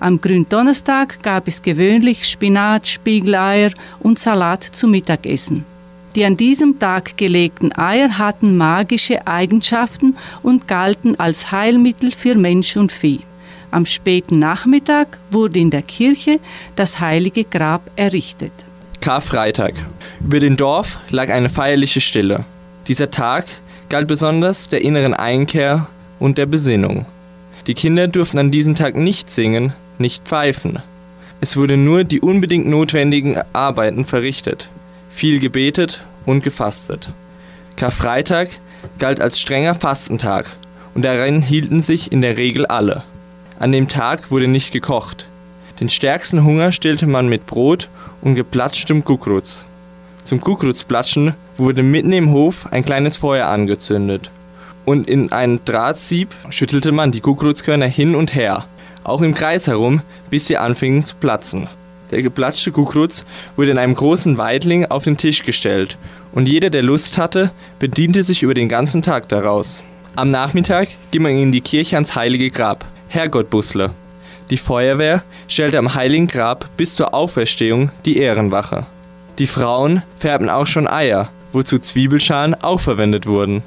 Am 0.00 0.18
Gründonnerstag 0.18 1.22
gab 1.22 1.46
es 1.46 1.60
gewöhnlich 1.60 2.26
Spinat, 2.26 2.86
Spiegeleier 2.86 3.72
und 3.98 4.18
Salat 4.18 4.64
zum 4.64 4.92
Mittagessen. 4.92 5.66
Die 6.14 6.24
an 6.24 6.38
diesem 6.38 6.78
Tag 6.78 7.18
gelegten 7.18 7.72
Eier 7.76 8.16
hatten 8.16 8.56
magische 8.56 9.26
Eigenschaften 9.26 10.16
und 10.42 10.66
galten 10.66 11.20
als 11.20 11.52
Heilmittel 11.52 12.10
für 12.10 12.34
Mensch 12.34 12.74
und 12.78 12.90
Vieh. 12.90 13.20
Am 13.70 13.84
späten 13.84 14.38
Nachmittag 14.38 15.18
wurde 15.30 15.58
in 15.58 15.70
der 15.70 15.82
Kirche 15.82 16.38
das 16.74 17.00
heilige 17.00 17.44
Grab 17.44 17.82
errichtet. 17.96 18.52
Karfreitag. 19.02 19.74
Über 20.24 20.40
dem 20.40 20.56
Dorf 20.56 20.98
lag 21.10 21.28
eine 21.28 21.50
feierliche 21.50 22.00
Stille. 22.00 22.46
Dieser 22.88 23.10
Tag 23.10 23.44
galt 23.90 24.08
besonders 24.08 24.70
der 24.70 24.80
inneren 24.80 25.14
Einkehr 25.14 25.88
und 26.20 26.38
der 26.38 26.46
Besinnung. 26.46 27.06
Die 27.66 27.74
Kinder 27.74 28.06
durften 28.06 28.38
an 28.38 28.52
diesem 28.52 28.76
Tag 28.76 28.94
nicht 28.94 29.30
singen, 29.30 29.72
nicht 29.98 30.24
pfeifen. 30.24 30.78
Es 31.40 31.56
wurde 31.56 31.76
nur 31.76 32.04
die 32.04 32.20
unbedingt 32.20 32.66
notwendigen 32.66 33.36
Arbeiten 33.52 34.04
verrichtet, 34.04 34.68
viel 35.10 35.40
gebetet 35.40 36.04
und 36.26 36.44
gefastet. 36.44 37.10
Karfreitag 37.76 38.50
galt 38.98 39.20
als 39.20 39.40
strenger 39.40 39.74
Fastentag 39.74 40.46
und 40.94 41.04
daran 41.04 41.42
hielten 41.42 41.80
sich 41.80 42.12
in 42.12 42.20
der 42.20 42.36
Regel 42.36 42.66
alle. 42.66 43.02
An 43.58 43.72
dem 43.72 43.88
Tag 43.88 44.30
wurde 44.30 44.48
nicht 44.48 44.72
gekocht. 44.72 45.26
Den 45.80 45.88
stärksten 45.88 46.44
Hunger 46.44 46.72
stillte 46.72 47.06
man 47.06 47.28
mit 47.28 47.46
Brot 47.46 47.88
und 48.20 48.34
geplatschtem 48.34 49.04
Kukruz. 49.04 49.64
Zum 50.24 50.40
Kukruzplatschen 50.40 51.34
wurde 51.56 51.82
mitten 51.82 52.12
im 52.12 52.32
Hof 52.32 52.66
ein 52.70 52.84
kleines 52.84 53.16
Feuer 53.16 53.46
angezündet. 53.46 54.30
Und 54.84 55.08
in 55.08 55.32
ein 55.32 55.60
Drahtsieb 55.64 56.34
schüttelte 56.48 56.92
man 56.92 57.12
die 57.12 57.20
Kukruzkörner 57.20 57.86
hin 57.86 58.14
und 58.14 58.34
her, 58.34 58.66
auch 59.04 59.22
im 59.22 59.34
Kreis 59.34 59.66
herum, 59.66 60.02
bis 60.30 60.46
sie 60.46 60.56
anfingen 60.56 61.04
zu 61.04 61.16
platzen. 61.16 61.68
Der 62.10 62.22
geplatschte 62.22 62.72
Kukruz 62.72 63.24
wurde 63.56 63.70
in 63.70 63.78
einem 63.78 63.94
großen 63.94 64.36
Weitling 64.36 64.86
auf 64.86 65.04
den 65.04 65.16
Tisch 65.16 65.42
gestellt 65.42 65.96
und 66.32 66.46
jeder, 66.46 66.70
der 66.70 66.82
Lust 66.82 67.18
hatte, 67.18 67.52
bediente 67.78 68.22
sich 68.22 68.42
über 68.42 68.54
den 68.54 68.68
ganzen 68.68 69.02
Tag 69.02 69.28
daraus. 69.28 69.82
Am 70.16 70.30
Nachmittag 70.30 70.88
ging 71.12 71.22
man 71.22 71.38
in 71.38 71.52
die 71.52 71.60
Kirche 71.60 71.96
ans 71.96 72.16
Heilige 72.16 72.50
Grab, 72.50 72.84
Herrgottbusle. 73.08 73.92
Die 74.50 74.56
Feuerwehr 74.56 75.22
stellte 75.46 75.78
am 75.78 75.94
Heiligen 75.94 76.26
Grab 76.26 76.68
bis 76.76 76.96
zur 76.96 77.14
Auferstehung 77.14 77.92
die 78.04 78.18
Ehrenwache. 78.18 78.86
Die 79.38 79.46
Frauen 79.46 80.02
färbten 80.18 80.50
auch 80.50 80.66
schon 80.66 80.88
Eier, 80.88 81.30
wozu 81.52 81.78
Zwiebelschalen 81.78 82.54
auch 82.56 82.80
verwendet 82.80 83.26
wurden. 83.26 83.62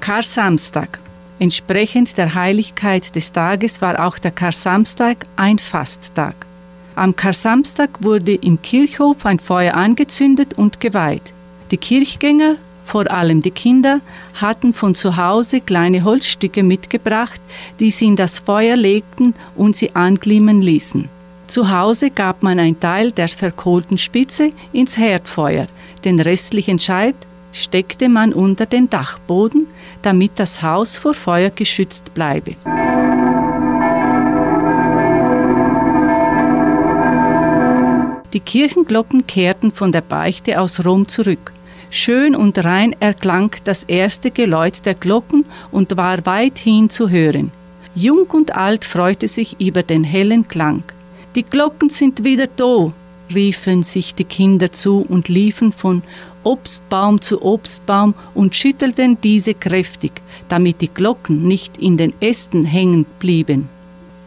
Kar-Samstag. 0.00 0.98
Entsprechend 1.38 2.16
der 2.16 2.34
Heiligkeit 2.34 3.14
des 3.14 3.32
Tages 3.32 3.82
war 3.82 4.06
auch 4.06 4.18
der 4.18 4.30
Kar-Samstag 4.30 5.24
ein 5.36 5.58
Fasttag. 5.58 6.34
Am 6.96 7.14
Kar-Samstag 7.14 7.90
wurde 8.00 8.34
im 8.34 8.60
Kirchhof 8.62 9.24
ein 9.26 9.38
Feuer 9.38 9.74
angezündet 9.74 10.54
und 10.54 10.80
geweiht. 10.80 11.32
Die 11.70 11.76
Kirchgänger, 11.76 12.56
vor 12.86 13.10
allem 13.10 13.42
die 13.42 13.50
Kinder, 13.50 13.98
hatten 14.34 14.74
von 14.74 14.94
zu 14.94 15.16
Hause 15.16 15.60
kleine 15.60 16.02
Holzstücke 16.02 16.62
mitgebracht, 16.62 17.40
die 17.78 17.90
sie 17.90 18.06
in 18.06 18.16
das 18.16 18.38
Feuer 18.38 18.76
legten 18.76 19.34
und 19.54 19.76
sie 19.76 19.94
anglimmen 19.94 20.62
ließen. 20.62 21.08
Zu 21.46 21.70
Hause 21.70 22.10
gab 22.10 22.42
man 22.42 22.58
einen 22.58 22.80
Teil 22.80 23.12
der 23.12 23.28
verkohlten 23.28 23.98
Spitze 23.98 24.50
ins 24.72 24.96
Herdfeuer, 24.96 25.66
den 26.04 26.20
restlichen 26.20 26.78
Scheit 26.78 27.16
steckte 27.52 28.08
man 28.08 28.32
unter 28.32 28.66
den 28.66 28.90
Dachboden, 28.90 29.66
damit 30.02 30.32
das 30.36 30.62
Haus 30.62 30.96
vor 30.96 31.14
Feuer 31.14 31.50
geschützt 31.50 32.14
bleibe. 32.14 32.56
Die 38.32 38.40
Kirchenglocken 38.40 39.26
kehrten 39.26 39.72
von 39.72 39.90
der 39.90 40.02
Beichte 40.02 40.60
aus 40.60 40.84
Rom 40.84 41.08
zurück. 41.08 41.52
Schön 41.90 42.36
und 42.36 42.64
rein 42.64 42.94
erklang 43.00 43.56
das 43.64 43.82
erste 43.82 44.30
Geläut 44.30 44.86
der 44.86 44.94
Glocken 44.94 45.44
und 45.72 45.96
war 45.96 46.24
weithin 46.24 46.88
zu 46.88 47.10
hören. 47.10 47.50
Jung 47.96 48.30
und 48.30 48.56
alt 48.56 48.84
freute 48.84 49.26
sich 49.26 49.60
über 49.60 49.82
den 49.82 50.04
hellen 50.04 50.46
Klang. 50.46 50.84
Die 51.34 51.42
Glocken 51.42 51.90
sind 51.90 52.22
wieder 52.22 52.46
da, 52.46 52.92
riefen 53.34 53.82
sich 53.82 54.14
die 54.14 54.24
Kinder 54.24 54.70
zu 54.70 55.04
und 55.08 55.28
liefen 55.28 55.72
von 55.72 56.02
Obstbaum 56.44 57.20
zu 57.20 57.42
Obstbaum 57.42 58.14
und 58.34 58.54
schüttelten 58.54 59.18
diese 59.22 59.54
kräftig, 59.54 60.12
damit 60.48 60.80
die 60.80 60.88
Glocken 60.92 61.46
nicht 61.46 61.78
in 61.78 61.96
den 61.96 62.12
Ästen 62.20 62.64
hängen 62.64 63.06
blieben. 63.18 63.68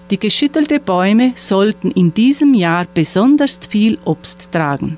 Die 0.09 0.19
geschüttelte 0.19 0.79
Bäume 0.79 1.31
sollten 1.35 1.91
in 1.91 2.13
diesem 2.13 2.53
Jahr 2.53 2.85
besonders 2.93 3.59
viel 3.69 3.97
Obst 4.05 4.51
tragen. 4.51 4.97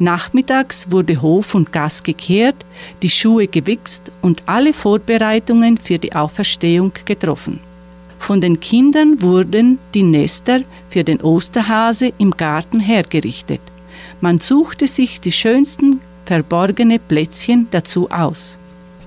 Nachmittags 0.00 0.90
wurde 0.90 1.20
Hof 1.20 1.54
und 1.54 1.72
Gas 1.72 2.02
gekehrt, 2.02 2.56
die 3.02 3.10
Schuhe 3.10 3.48
gewichst 3.48 4.12
und 4.22 4.42
alle 4.46 4.72
Vorbereitungen 4.72 5.76
für 5.76 5.98
die 5.98 6.14
Auferstehung 6.14 6.92
getroffen. 7.04 7.60
Von 8.18 8.40
den 8.40 8.60
Kindern 8.60 9.20
wurden 9.22 9.78
die 9.94 10.02
Nester 10.02 10.60
für 10.90 11.02
den 11.02 11.20
Osterhase 11.20 12.12
im 12.18 12.30
Garten 12.32 12.80
hergerichtet. 12.80 13.60
Man 14.20 14.38
suchte 14.38 14.86
sich 14.86 15.20
die 15.20 15.32
schönsten 15.32 16.00
verborgene 16.28 16.98
Plätzchen 16.98 17.68
dazu 17.70 18.10
aus. 18.10 18.58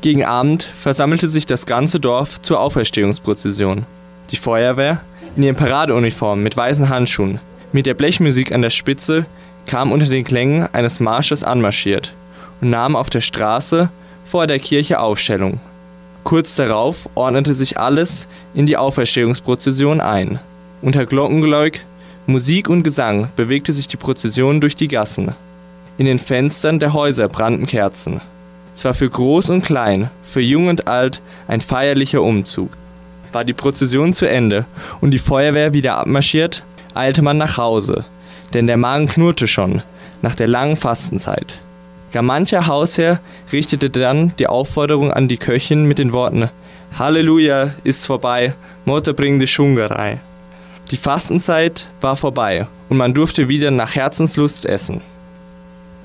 Gegen 0.01 0.25
Abend 0.25 0.63
versammelte 0.63 1.29
sich 1.29 1.45
das 1.45 1.67
ganze 1.67 1.99
Dorf 1.99 2.41
zur 2.41 2.59
Auferstehungsprozession. 2.59 3.85
Die 4.31 4.37
Feuerwehr, 4.37 5.01
in 5.35 5.43
ihren 5.43 5.55
Paradeuniformen 5.55 6.43
mit 6.43 6.57
weißen 6.57 6.89
Handschuhen, 6.89 7.39
mit 7.73 7.85
der 7.85 7.93
Blechmusik 7.93 8.51
an 8.51 8.63
der 8.63 8.71
Spitze, 8.71 9.27
kam 9.67 9.91
unter 9.91 10.07
den 10.07 10.23
Klängen 10.23 10.67
eines 10.73 10.99
Marsches 10.99 11.43
anmarschiert 11.43 12.11
und 12.59 12.71
nahm 12.71 12.95
auf 12.95 13.11
der 13.11 13.21
Straße 13.21 13.91
vor 14.25 14.47
der 14.47 14.57
Kirche 14.57 14.99
Aufstellung. 14.99 15.59
Kurz 16.23 16.55
darauf 16.55 17.07
ordnete 17.13 17.53
sich 17.53 17.77
alles 17.77 18.25
in 18.55 18.65
die 18.65 18.77
Auferstehungsprozession 18.77 20.01
ein. 20.01 20.39
Unter 20.81 21.05
Glockengeläut, 21.05 21.81
Musik 22.25 22.67
und 22.67 22.81
Gesang 22.81 23.29
bewegte 23.35 23.73
sich 23.73 23.85
die 23.85 23.97
Prozession 23.97 24.59
durch 24.59 24.75
die 24.75 24.87
Gassen. 24.87 25.35
In 26.01 26.07
den 26.07 26.17
Fenstern 26.17 26.79
der 26.79 26.93
Häuser 26.93 27.27
brannten 27.27 27.67
Kerzen. 27.67 28.21
Es 28.73 28.83
war 28.85 28.95
für 28.95 29.07
Groß 29.07 29.51
und 29.51 29.61
Klein, 29.61 30.09
für 30.23 30.41
Jung 30.41 30.67
und 30.67 30.87
Alt 30.87 31.21
ein 31.47 31.61
feierlicher 31.61 32.23
Umzug. 32.23 32.71
War 33.31 33.43
die 33.43 33.53
Prozession 33.53 34.11
zu 34.11 34.27
Ende 34.27 34.65
und 34.99 35.11
die 35.11 35.19
Feuerwehr 35.19 35.73
wieder 35.73 35.97
abmarschiert, 35.97 36.63
eilte 36.95 37.21
man 37.21 37.37
nach 37.37 37.57
Hause, 37.57 38.03
denn 38.55 38.65
der 38.65 38.77
Magen 38.77 39.09
knurrte 39.09 39.47
schon 39.47 39.83
nach 40.23 40.33
der 40.33 40.47
langen 40.47 40.75
Fastenzeit. 40.75 41.59
Gar 42.13 42.23
mancher 42.23 42.65
Hausherr 42.65 43.19
richtete 43.51 43.91
dann 43.91 44.33
die 44.39 44.47
Aufforderung 44.47 45.13
an 45.13 45.27
die 45.27 45.37
Köchin 45.37 45.85
mit 45.85 45.99
den 45.99 46.13
Worten 46.13 46.49
Halleluja, 46.97 47.75
ist's 47.83 48.07
vorbei, 48.07 48.55
Mutter 48.85 49.13
bringt 49.13 49.39
die 49.39 49.45
Schungerei. 49.45 50.17
Die 50.89 50.97
Fastenzeit 50.97 51.85
war 52.01 52.17
vorbei 52.17 52.65
und 52.89 52.97
man 52.97 53.13
durfte 53.13 53.49
wieder 53.49 53.69
nach 53.69 53.93
Herzenslust 53.93 54.65
essen. 54.65 55.01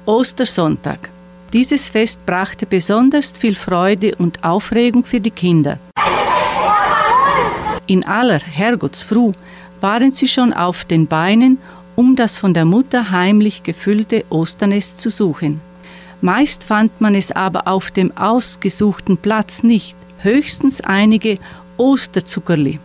Ostersonntag. 0.06 1.10
Dieses 1.52 1.88
Fest 1.88 2.24
brachte 2.26 2.66
besonders 2.66 3.32
viel 3.32 3.54
Freude 3.54 4.14
und 4.16 4.42
Aufregung 4.44 5.04
für 5.04 5.20
die 5.20 5.30
Kinder. 5.30 5.78
In 7.86 8.04
aller 8.04 8.38
Herrgottsfruh 8.38 9.32
waren 9.80 10.10
sie 10.10 10.28
schon 10.28 10.52
auf 10.52 10.84
den 10.84 11.06
Beinen, 11.06 11.58
um 11.94 12.16
das 12.16 12.38
von 12.38 12.54
der 12.54 12.64
Mutter 12.64 13.10
heimlich 13.10 13.62
gefüllte 13.62 14.24
Osternest 14.30 15.00
zu 15.00 15.10
suchen. 15.10 15.60
Meist 16.20 16.64
fand 16.64 17.00
man 17.00 17.14
es 17.14 17.30
aber 17.30 17.68
auf 17.68 17.90
dem 17.90 18.16
ausgesuchten 18.16 19.16
Platz 19.18 19.62
nicht, 19.62 19.96
höchstens 20.20 20.80
einige 20.80 21.36
Osterzuckerli. 21.76 22.80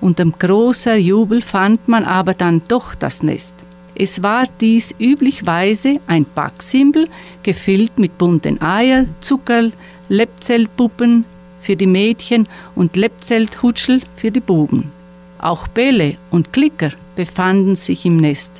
Unterm 0.00 0.34
großer 0.38 0.96
Jubel 0.96 1.42
fand 1.42 1.88
man 1.88 2.04
aber 2.04 2.32
dann 2.32 2.62
doch 2.68 2.94
das 2.94 3.22
Nest. 3.22 3.54
Es 3.98 4.22
war 4.22 4.44
dies 4.60 4.94
üblichweise 4.98 5.94
ein 6.06 6.26
Backsimbel, 6.34 7.06
gefüllt 7.42 7.98
mit 7.98 8.18
bunten 8.18 8.60
Eier, 8.60 9.06
Zuckerl, 9.22 9.72
Lebzeltpuppen 10.10 11.24
für 11.62 11.76
die 11.76 11.86
Mädchen 11.86 12.46
und 12.74 12.94
Lebzelthutschel 12.94 14.02
für 14.14 14.30
die 14.30 14.40
Buben. 14.40 14.92
Auch 15.38 15.66
Bälle 15.68 16.16
und 16.30 16.52
Klicker 16.52 16.90
befanden 17.14 17.74
sich 17.74 18.04
im 18.04 18.18
Nest. 18.18 18.52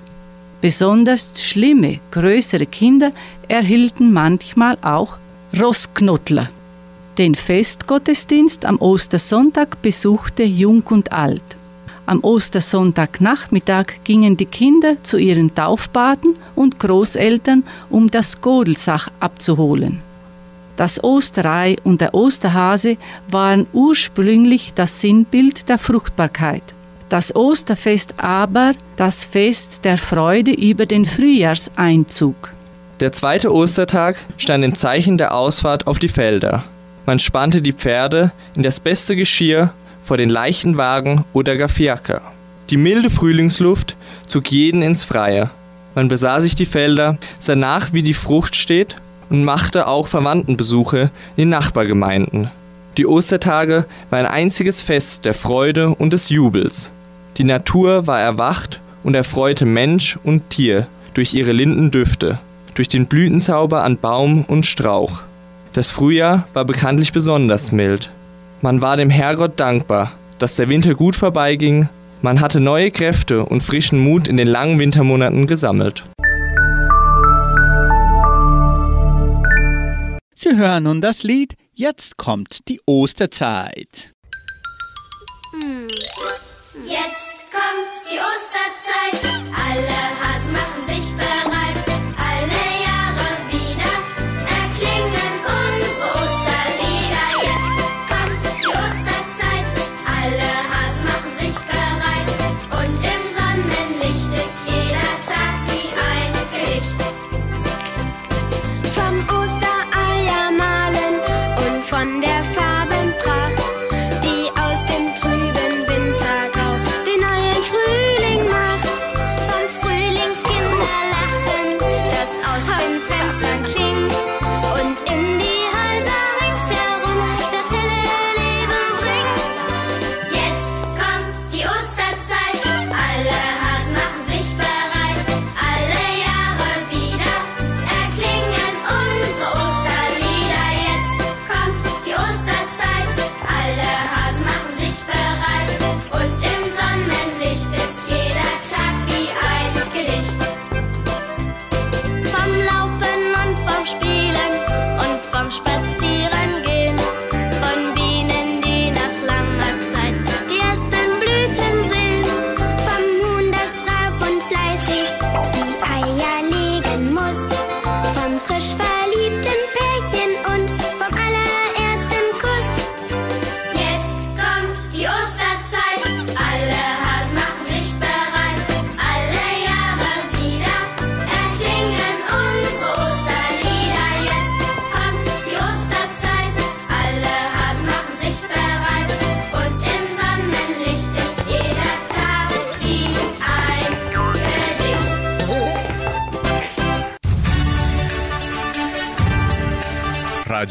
Besonders 0.63 1.43
schlimme, 1.43 2.01
größere 2.13 2.65
Kinder 2.65 3.11
erhielten 3.47 4.15
manchmal 4.15 4.79
auch 4.81 5.19
Rossknottler. 5.61 6.49
Den 7.19 7.35
Festgottesdienst 7.35 8.65
am 8.65 8.79
Ostersonntag 8.81 9.83
besuchte 9.83 10.45
Jung 10.45 10.83
und 10.89 11.13
Alt. 11.13 11.56
Am 12.07 12.23
Ostersonntagnachmittag 12.23 14.05
gingen 14.05 14.37
die 14.37 14.47
Kinder 14.47 14.97
zu 15.03 15.19
ihren 15.19 15.53
Taufpaten 15.55 16.37
und 16.55 16.79
Großeltern, 16.79 17.65
um 17.91 18.09
das 18.11 18.41
Godelsach 18.41 19.09
abzuholen. 19.19 20.01
Das 20.77 21.03
Osterei 21.03 21.77
und 21.83 22.01
der 22.01 22.15
Osterhase 22.15 22.97
waren 23.29 23.67
ursprünglich 23.73 24.73
das 24.75 25.01
Sinnbild 25.01 25.69
der 25.69 25.79
Fruchtbarkeit. 25.79 26.63
Das 27.09 27.35
Osterfest 27.35 28.15
aber 28.19 28.73
das 28.97 29.25
Fest 29.25 29.81
der 29.85 29.99
Freude 29.99 30.53
über 30.53 30.87
den 30.87 31.07
Frühjahrseinzug. 31.07 32.53
Der 33.01 33.13
zweite 33.13 33.53
Ostertag 33.53 34.17
stand 34.37 34.65
im 34.65 34.75
Zeichen 34.75 35.19
der 35.19 35.35
Ausfahrt 35.35 35.87
auf 35.87 35.99
die 35.99 36.09
Felder. 36.09 36.65
Man 37.05 37.19
spannte 37.19 37.63
die 37.63 37.73
Pferde 37.73 38.33
in 38.55 38.63
das 38.63 38.81
beste 38.81 39.17
Geschirr 39.17 39.73
vor 40.07 40.17
den 40.17 40.31
leichten 40.31 40.77
Wagen 40.77 41.25
oder 41.33 41.57
gar 41.57 41.69
Fiaker. 41.69 42.23
Die 42.71 42.77
milde 42.77 43.11
Frühlingsluft 43.11 43.97
zog 44.27 44.51
jeden 44.53 44.81
ins 44.81 45.05
Freie. 45.05 45.51
Man 45.97 46.07
besah 46.07 46.41
sich 46.41 46.55
die 46.55 46.65
Felder, 46.65 47.19
sah 47.41 47.57
nach, 47.57 47.93
wie 47.93 48.05
die 48.05 48.15
Frucht 48.15 48.55
steht 48.55 48.97
und 49.31 49.45
machte 49.45 49.89
auch 49.89 50.07
Verwandtenbesuche 50.07 51.11
in 51.37 51.43
den 51.43 51.49
Nachbargemeinden. 51.49 52.51
Die 52.97 53.07
Ostertage 53.07 53.87
war 54.11 54.21
ein 54.21 54.27
einziges 54.27 54.81
Fest 54.81 55.25
der 55.25 55.35
Freude 55.35 55.89
und 55.91 56.13
des 56.13 56.29
Jubels. 56.29 56.93
Die 57.37 57.45
Natur 57.45 58.07
war 58.07 58.21
erwacht 58.21 58.81
und 59.03 59.15
erfreute 59.15 59.67
Mensch 59.67 60.19
und 60.23 60.51
Tier 60.51 60.87
durch 61.15 61.35
ihre 61.35 61.53
linden 61.53 61.91
Düfte, 61.91 62.39
durch 62.75 62.89
den 62.89 63.07
Blütenzauber 63.07 63.83
an 63.83 63.99
Baum 63.99 64.45
und 64.45 64.67
Strauch. 64.67 65.23
Das 65.73 65.91
Frühjahr 65.91 66.47
war 66.55 66.65
bekanntlich 66.65 67.13
besonders 67.13 67.73
mild. 67.73 68.11
Man 68.63 68.81
war 68.81 68.97
dem 68.97 69.11
Herrgott 69.11 69.61
dankbar, 69.61 70.13
dass 70.39 70.57
der 70.57 70.69
Winter 70.69 70.95
gut 70.95 71.17
vorbeiging, 71.17 71.89
man 72.23 72.41
hatte 72.41 72.61
neue 72.61 72.91
Kräfte 72.91 73.45
und 73.45 73.61
frischen 73.61 73.99
Mut 73.99 74.27
in 74.29 74.37
den 74.37 74.49
langen 74.49 74.79
Wintermonaten 74.79 75.47
gesammelt. 75.47 76.05
Sie 80.35 80.57
hören 80.57 80.85
nun 80.85 81.01
das 81.01 81.23
Lied 81.23 81.55
Jetzt 81.79 82.17
kommt 82.17 82.69
die 82.69 82.81
Osterzeit. 82.87 84.15
Jetzt 86.85 87.45
kommt 87.53 87.93
die 88.11 88.19
Osterzeit. 88.19 89.21
Alle 89.55 89.99
Hasen 90.23 90.46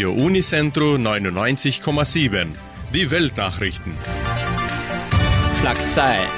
Radio 0.06 0.24
Unicentro 0.24 0.98
99,7. 0.98 2.50
Die 2.94 3.10
Weltnachrichten. 3.10 3.91
Schlagzeilen. 5.60 6.30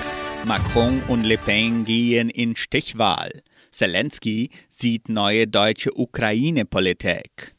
Macron 0.46 1.04
und 1.10 1.26
Le 1.26 1.38
Pen 1.38 1.84
gehen 1.84 2.30
in 2.30 2.56
Stichwahl. 2.56 3.30
Zelensky 3.72 4.52
sieht 4.70 5.10
neue 5.10 5.48
deutsche 5.48 5.92
Ukraine-Politik. 5.94 7.56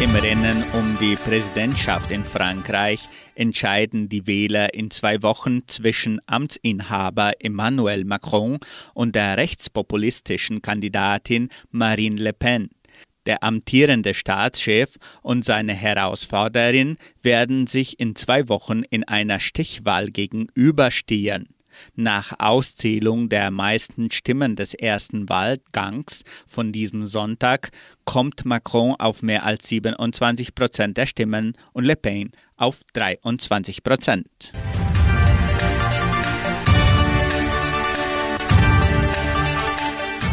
Im 0.00 0.16
Rennen 0.16 0.64
um 0.72 0.96
die 0.98 1.16
Präsidentschaft 1.16 2.10
in 2.10 2.24
Frankreich 2.24 3.10
entscheiden 3.34 4.08
die 4.08 4.26
Wähler 4.26 4.74
in 4.74 4.90
zwei 4.90 5.22
Wochen 5.22 5.66
zwischen 5.66 6.20
Amtsinhaber 6.26 7.32
Emmanuel 7.40 8.04
Macron 8.04 8.58
und 8.94 9.14
der 9.14 9.36
rechtspopulistischen 9.36 10.62
Kandidatin 10.62 11.48
Marine 11.70 12.20
Le 12.20 12.32
Pen. 12.32 12.70
Der 13.26 13.42
amtierende 13.42 14.12
Staatschef 14.12 14.96
und 15.22 15.44
seine 15.44 15.72
Herausforderin 15.72 16.96
werden 17.22 17.66
sich 17.66 17.98
in 17.98 18.14
zwei 18.16 18.48
Wochen 18.48 18.82
in 18.90 19.04
einer 19.04 19.40
Stichwahl 19.40 20.08
gegenüberstehen. 20.08 21.53
Nach 21.94 22.32
Auszählung 22.38 23.28
der 23.28 23.50
meisten 23.50 24.10
Stimmen 24.10 24.56
des 24.56 24.74
ersten 24.74 25.28
Wahlgangs 25.28 26.22
von 26.46 26.72
diesem 26.72 27.06
Sonntag 27.06 27.70
kommt 28.04 28.44
Macron 28.44 28.94
auf 28.98 29.22
mehr 29.22 29.44
als 29.44 29.68
27 29.68 30.54
Prozent 30.54 30.96
der 30.96 31.06
Stimmen 31.06 31.56
und 31.72 31.84
Le 31.84 31.96
Pen 31.96 32.32
auf 32.56 32.80
23 32.92 33.82
Prozent. 33.82 34.52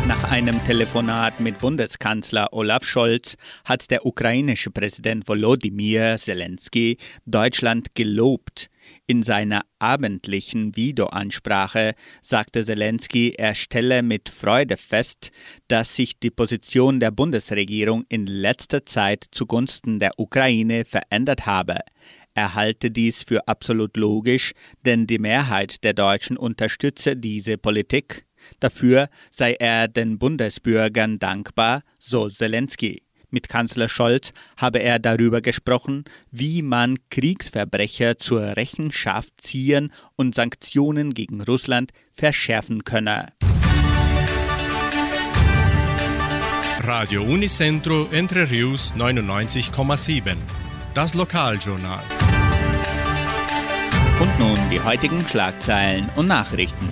Nach 0.08 0.32
einem 0.32 0.63
Telefonat 0.65 1.39
mit 1.39 1.60
Bundeskanzler 1.60 2.51
Olaf 2.54 2.84
Scholz 2.84 3.38
hat 3.63 3.91
der 3.91 4.06
ukrainische 4.06 4.71
Präsident 4.71 5.27
Volodymyr 5.27 6.17
Zelensky 6.17 6.97
Deutschland 7.25 7.93
gelobt. 7.93 8.70
In 9.08 9.23
seiner 9.23 9.62
abendlichen 9.80 10.75
Videoansprache 10.75 11.93
sagte 12.21 12.63
Zelensky, 12.63 13.34
er 13.38 13.56
stelle 13.56 14.04
mit 14.04 14.30
Freude 14.30 14.77
fest, 14.77 15.32
dass 15.67 15.95
sich 15.95 16.19
die 16.19 16.32
Position 16.32 16.99
der 16.99 17.12
Bundesregierung 17.12 18.06
in 18.10 18.27
letzter 18.27 18.86
Zeit 18.86 19.25
zugunsten 19.32 19.99
der 19.99 20.12
Ukraine 20.17 20.86
verändert 20.86 21.45
habe. 21.45 21.77
Er 22.34 22.56
halte 22.56 22.91
dies 22.91 23.23
für 23.23 23.47
absolut 23.47 23.97
logisch, 23.97 24.54
denn 24.86 25.06
die 25.06 25.19
Mehrheit 25.19 25.84
der 25.84 25.93
Deutschen 25.93 26.38
unterstütze 26.38 27.17
diese 27.17 27.57
Politik. 27.57 28.26
Dafür 28.59 29.09
sei 29.30 29.53
er 29.53 29.88
den 29.88 30.18
Bundesbürgern 30.18 31.20
dankbar, 31.20 31.84
so 31.99 32.30
Zelensky. 32.30 33.03
Mit 33.32 33.47
Kanzler 33.47 33.88
Scholz 33.88 34.34
habe 34.57 34.79
er 34.79 34.99
darüber 34.99 35.41
gesprochen, 35.41 36.03
wie 36.32 36.61
man 36.61 36.97
Kriegsverbrecher 37.09 38.17
zur 38.17 38.57
Rechenschaft 38.57 39.34
ziehen 39.38 39.91
und 40.17 40.36
Sanktionen 40.36 41.13
gegen 41.13 41.41
Russland 41.41 41.91
verschärfen 42.13 42.84
könne. 42.84 43.27
Radio 46.84 47.23
Unicentro 47.23 48.07
Entre 48.11 48.49
Rius 48.49 48.95
99,7. 48.95 50.36
Das 50.93 51.13
Lokaljournal. 51.13 52.03
Und 54.19 54.39
nun 54.39 54.57
die 54.69 54.82
heutigen 54.82 55.25
Schlagzeilen 55.27 56.09
und 56.15 56.27
Nachrichten. 56.27 56.89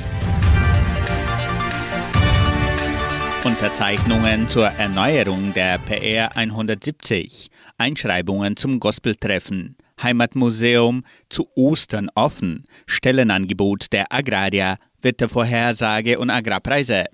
Unterzeichnungen 3.49 4.47
zur 4.47 4.67
Erneuerung 4.67 5.55
der 5.55 5.79
PR 5.79 6.37
170, 6.37 7.49
Einschreibungen 7.79 8.55
zum 8.55 8.79
Gospeltreffen, 8.79 9.75
Heimatmuseum 10.03 11.03
zu 11.29 11.47
Ostern 11.55 12.11
offen, 12.13 12.65
Stellenangebot 12.85 13.91
der 13.91 14.13
Agraria, 14.13 14.77
Wettervorhersage 15.01 16.19
und 16.19 16.29
Agrarpreise. 16.29 17.05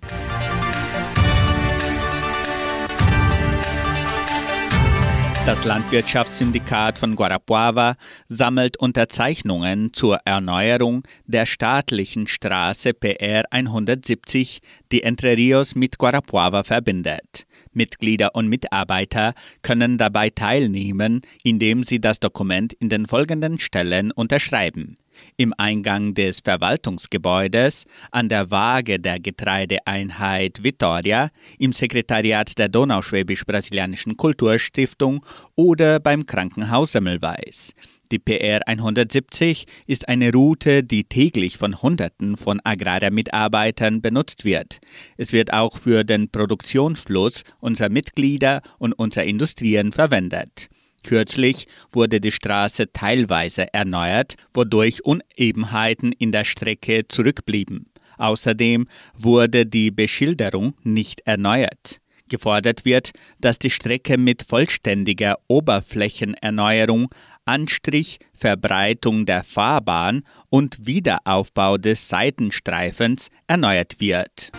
Das 5.45 5.63
Landwirtschaftssyndikat 5.63 6.97
von 6.97 7.15
Guarapuava 7.15 7.97
sammelt 8.27 8.77
Unterzeichnungen 8.77 9.93
zur 9.93 10.17
Erneuerung 10.25 11.03
der 11.27 11.45
staatlichen 11.45 12.25
Straße 12.25 12.95
PR 12.95 13.43
170, 13.51 14.61
die 14.91 15.03
Entre 15.03 15.37
Rios 15.37 15.75
mit 15.75 15.99
Guarapuava 15.99 16.63
verbindet. 16.63 17.45
Mitglieder 17.73 18.33
und 18.33 18.47
Mitarbeiter 18.47 19.35
können 19.61 19.99
dabei 19.99 20.31
teilnehmen, 20.31 21.21
indem 21.43 21.83
sie 21.83 22.01
das 22.01 22.19
Dokument 22.19 22.73
in 22.73 22.89
den 22.89 23.05
folgenden 23.05 23.59
Stellen 23.59 24.11
unterschreiben. 24.11 24.97
Im 25.37 25.53
Eingang 25.57 26.13
des 26.13 26.39
Verwaltungsgebäudes, 26.39 27.85
an 28.11 28.29
der 28.29 28.51
Waage 28.51 28.99
der 28.99 29.19
Getreideeinheit 29.19 30.63
Vitoria, 30.63 31.29
im 31.57 31.73
Sekretariat 31.73 32.57
der 32.57 32.69
Donauschwäbisch-Brasilianischen 32.69 34.17
Kulturstiftung 34.17 35.25
oder 35.55 35.99
beim 35.99 36.25
Krankenhaus 36.25 36.93
Semmelweis. 36.93 37.73
Die 38.11 38.19
PR 38.19 38.67
170 38.67 39.65
ist 39.87 40.07
eine 40.07 40.31
Route, 40.31 40.83
die 40.83 41.05
täglich 41.05 41.57
von 41.57 41.81
Hunderten 41.81 42.37
von 42.37 42.61
Agrarmitarbeitern 42.63 44.01
benutzt 44.01 44.45
wird. 44.45 44.79
Es 45.17 45.33
wird 45.33 45.51
auch 45.51 45.77
für 45.77 46.03
den 46.03 46.29
Produktionsfluss 46.29 47.43
unserer 47.59 47.89
Mitglieder 47.89 48.61
und 48.77 48.93
unserer 48.93 49.23
Industrien 49.23 49.91
verwendet. 49.91 50.69
Kürzlich 51.05 51.67
wurde 51.91 52.19
die 52.19 52.31
Straße 52.31 52.91
teilweise 52.91 53.71
erneuert, 53.71 54.33
wodurch 54.55 55.05
Unebenheiten 55.05 56.11
in 56.11 56.31
der 56.31 56.45
Strecke 56.45 57.07
zurückblieben. 57.07 57.91
Außerdem 58.17 58.87
wurde 59.13 59.67
die 59.67 59.91
Beschilderung 59.91 60.73
nicht 60.81 61.21
erneuert. 61.25 61.99
Gefordert 62.27 62.85
wird, 62.85 63.11
dass 63.39 63.59
die 63.59 63.69
Strecke 63.69 64.17
mit 64.17 64.41
vollständiger 64.41 65.37
Oberflächenerneuerung 65.47 67.13
Anstrich, 67.45 68.17
Verbreitung 68.33 69.27
der 69.27 69.43
Fahrbahn 69.43 70.23
und 70.49 70.87
Wiederaufbau 70.87 71.77
des 71.77 72.09
Seitenstreifens 72.09 73.29
erneuert 73.45 73.99
wird. 73.99 74.51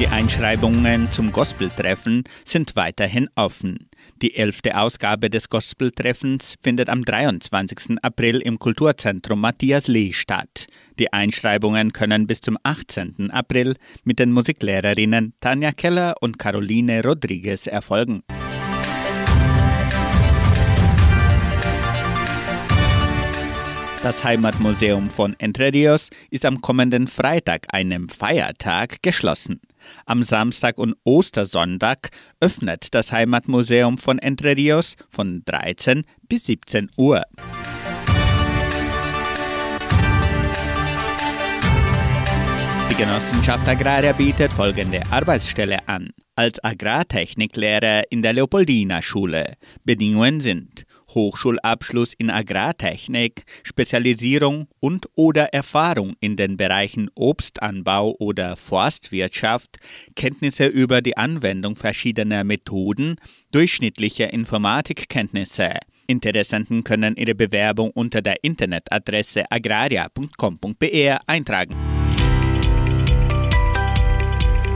Die 0.00 0.08
Einschreibungen 0.08 1.10
zum 1.12 1.30
Gospeltreffen 1.30 2.24
sind 2.44 2.74
weiterhin 2.74 3.28
offen. 3.36 3.88
Die 4.22 4.34
elfte 4.34 4.76
Ausgabe 4.76 5.30
des 5.30 5.48
Gospeltreffens 5.48 6.56
findet 6.60 6.88
am 6.88 7.04
23. 7.04 8.02
April 8.02 8.40
im 8.40 8.58
Kulturzentrum 8.58 9.40
Matthias 9.40 9.86
Lee 9.86 10.12
statt. 10.12 10.66
Die 10.98 11.12
Einschreibungen 11.12 11.92
können 11.92 12.26
bis 12.26 12.40
zum 12.40 12.58
18. 12.64 13.30
April 13.30 13.76
mit 14.02 14.18
den 14.18 14.32
Musiklehrerinnen 14.32 15.34
Tanja 15.40 15.70
Keller 15.70 16.16
und 16.20 16.40
Caroline 16.40 17.00
Rodriguez 17.04 17.68
erfolgen. 17.68 18.24
Das 24.02 24.22
Heimatmuseum 24.22 25.08
von 25.08 25.34
Entre 25.38 25.72
Rios 25.72 26.10
ist 26.30 26.44
am 26.44 26.60
kommenden 26.60 27.06
Freitag, 27.06 27.68
einem 27.72 28.10
Feiertag, 28.10 29.02
geschlossen. 29.02 29.60
Am 30.06 30.22
Samstag 30.22 30.78
und 30.78 30.96
Ostersonntag 31.04 32.10
öffnet 32.40 32.94
das 32.94 33.12
Heimatmuseum 33.12 33.98
von 33.98 34.18
Entre 34.18 34.56
Rios 34.56 34.96
von 35.08 35.42
13 35.44 36.04
bis 36.28 36.46
17 36.46 36.90
Uhr. 36.96 37.22
Die 42.94 43.02
Genossenschaft 43.02 43.66
Agraria 43.66 44.12
bietet 44.12 44.52
folgende 44.52 45.02
Arbeitsstelle 45.10 45.88
an. 45.88 46.10
Als 46.36 46.62
Agrartechniklehrer 46.62 48.04
in 48.10 48.22
der 48.22 48.32
Leopoldina-Schule. 48.34 49.54
Bedingungen 49.84 50.40
sind 50.40 50.83
Hochschulabschluss 51.14 52.12
in 52.14 52.30
Agrartechnik, 52.30 53.44
Spezialisierung 53.62 54.68
und 54.80 55.06
oder 55.14 55.46
Erfahrung 55.54 56.14
in 56.20 56.36
den 56.36 56.56
Bereichen 56.56 57.10
Obstanbau 57.14 58.16
oder 58.18 58.56
Forstwirtschaft, 58.56 59.78
Kenntnisse 60.16 60.66
über 60.66 61.02
die 61.02 61.16
Anwendung 61.16 61.76
verschiedener 61.76 62.44
Methoden, 62.44 63.16
durchschnittliche 63.52 64.24
Informatikkenntnisse. 64.24 65.70
Interessenten 66.06 66.84
können 66.84 67.16
ihre 67.16 67.34
Bewerbung 67.34 67.90
unter 67.90 68.20
der 68.20 68.42
Internetadresse 68.44 69.50
agraria.com.br 69.50 71.18
eintragen. 71.26 71.74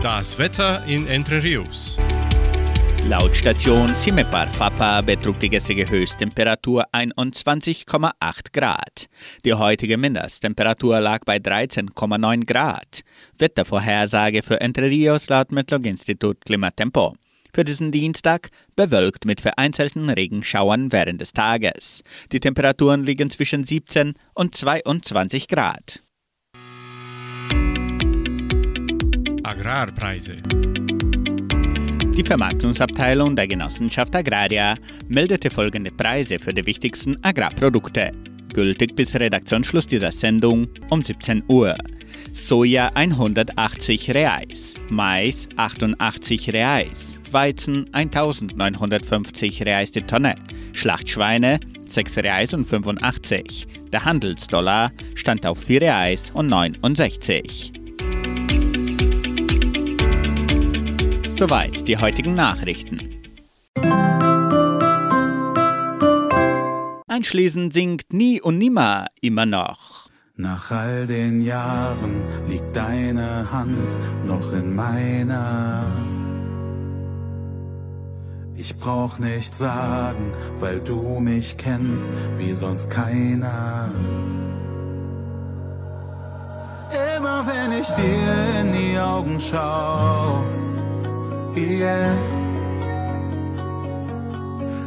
Das 0.03 0.39
Wetter 0.39 0.85
in 0.87 1.07
Entre 1.07 1.43
Rios. 1.43 1.99
Laut 3.09 3.35
Station 3.35 3.95
Simepar 3.95 4.51
Fapa 4.51 5.01
betrug 5.01 5.41
die 5.41 5.49
gestrige 5.49 5.89
Höchsttemperatur 5.89 6.85
21,8 6.93 8.53
Grad. 8.53 9.07
Die 9.47 9.55
heutige 9.55 9.97
Mindesttemperatur 9.97 11.01
lag 11.01 11.21
bei 11.25 11.39
13,9 11.39 12.45
Grad. 12.45 13.01
Wettervorhersage 13.39 14.43
für 14.43 14.61
Entre 14.61 14.91
Rios 14.91 15.31
laut 15.31 15.53
Metlog-Institut 15.53 16.45
Klimatempo. 16.45 17.15
Für 17.55 17.65
diesen 17.65 17.93
Dienstag 17.93 18.51
bewölkt 18.77 19.25
mit 19.25 19.41
vereinzelten 19.41 20.11
Regenschauern 20.11 20.93
während 20.93 21.23
des 21.23 21.33
Tages. 21.33 22.03
Die 22.31 22.41
Temperaturen 22.41 23.05
liegen 23.05 23.31
zwischen 23.31 23.65
17 23.65 24.17
und 24.35 24.55
22 24.55 25.49
Grad. 25.49 26.03
Agrarpreise. 29.45 30.43
Die 32.19 32.25
Vermarktungsabteilung 32.25 33.37
der 33.37 33.47
Genossenschaft 33.47 34.17
Agraria 34.17 34.75
meldete 35.07 35.51
folgende 35.51 35.93
Preise 35.93 36.41
für 36.41 36.53
die 36.53 36.67
wichtigsten 36.67 37.17
Agrarprodukte. 37.23 38.11
Gültig 38.53 38.97
bis 38.97 39.15
Redaktionsschluss 39.15 39.87
dieser 39.87 40.11
Sendung 40.11 40.67
um 40.91 41.05
17 41.05 41.45
Uhr. 41.47 41.77
Soja 42.33 42.91
180 42.93 44.11
Reais, 44.11 44.75
Mais 44.89 45.49
88 45.55 46.53
Reais, 46.53 47.17
Weizen 47.31 47.87
1950 47.93 49.65
Reais 49.65 49.93
die 49.93 50.03
Tonne, 50.03 50.35
Schlachtschweine 50.73 51.61
6 51.87 52.19
Reais 52.19 52.53
und 52.53 52.65
85. 52.65 53.69
Der 53.93 54.05
Handelsdollar 54.05 54.91
stand 55.15 55.47
auf 55.47 55.63
4 55.63 55.83
Reais 55.83 56.33
und 56.35 56.49
69. 56.49 57.78
Soweit 61.39 61.87
die 61.87 61.97
heutigen 61.97 62.35
Nachrichten. 62.35 62.99
Einschließend 67.07 67.73
singt 67.73 68.13
Nie 68.13 68.41
und 68.41 68.59
Nimmer 68.59 69.07
immer 69.21 69.47
noch. 69.47 70.09
Nach 70.35 70.73
all 70.73 71.07
den 71.07 71.41
Jahren 71.41 72.23
liegt 72.49 72.75
deine 72.75 73.53
Hand 73.53 73.89
noch 74.27 74.53
in 74.53 74.75
meiner. 74.75 75.85
Ich 78.57 78.75
brauch 78.77 79.21
nicht 79.21 79.55
sagen, 79.55 80.33
weil 80.59 80.81
du 80.81 81.21
mich 81.21 81.57
kennst 81.57 82.11
wie 82.39 82.53
sonst 82.53 82.91
keiner. 82.91 83.89
Immer 87.17 87.47
wenn 87.47 87.81
ich 87.81 87.87
dir 87.91 88.61
in 88.61 88.73
die 88.73 88.99
Augen 88.99 89.41
schau, 89.41 90.43
yeah. 91.57 92.15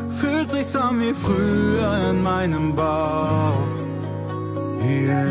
Fühlt 0.10 0.52
sich's 0.52 0.76
an 0.76 1.00
wie 1.02 1.14
früher 1.14 2.10
in 2.10 2.22
meinem 2.22 2.76
Bauch, 2.76 3.68
yeah. 4.84 5.28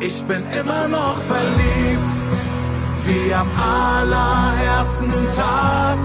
Ich 0.00 0.22
bin 0.24 0.42
immer 0.60 0.88
noch 0.88 1.16
verliebt, 1.16 2.16
wie 3.06 3.34
am 3.34 3.48
allerersten 3.58 5.10
Tag, 5.34 5.98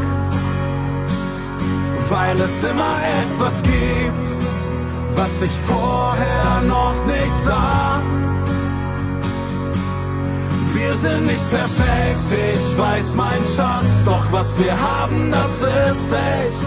weil 2.09 2.39
es 2.39 2.63
immer 2.63 2.95
etwas 3.21 3.61
gibt, 3.63 4.29
was 5.15 5.41
ich 5.43 5.51
vorher 5.67 6.61
noch 6.67 6.95
nicht 7.05 7.45
sah. 7.45 8.20
Wir 10.81 10.95
sind 10.95 11.25
nicht 11.27 11.49
perfekt, 11.51 12.27
ich 12.31 12.77
weiß 12.77 13.13
mein 13.15 13.43
Schatz, 13.55 14.03
doch 14.03 14.25
was 14.31 14.59
wir 14.59 14.73
haben, 14.73 15.31
das 15.31 15.61
ist 15.61 16.11
echt. 16.41 16.63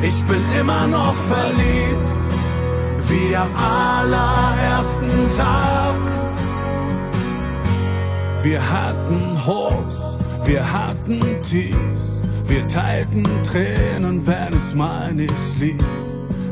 Ich 0.00 0.22
bin 0.24 0.42
immer 0.60 0.86
noch 0.86 1.14
verliebt, 1.14 2.10
wie 3.08 3.34
am 3.36 3.50
allerersten 3.56 5.36
Tag. 5.36 5.96
Wir 8.42 8.60
hatten 8.70 9.44
hoch, 9.44 10.18
wir 10.44 10.72
hatten 10.72 11.20
tief, 11.42 11.76
wir 12.46 12.66
teilten 12.68 13.24
Tränen, 13.42 14.24
wenn 14.24 14.54
es 14.54 14.72
mal 14.72 15.12
nicht 15.12 15.58
lief. 15.58 15.84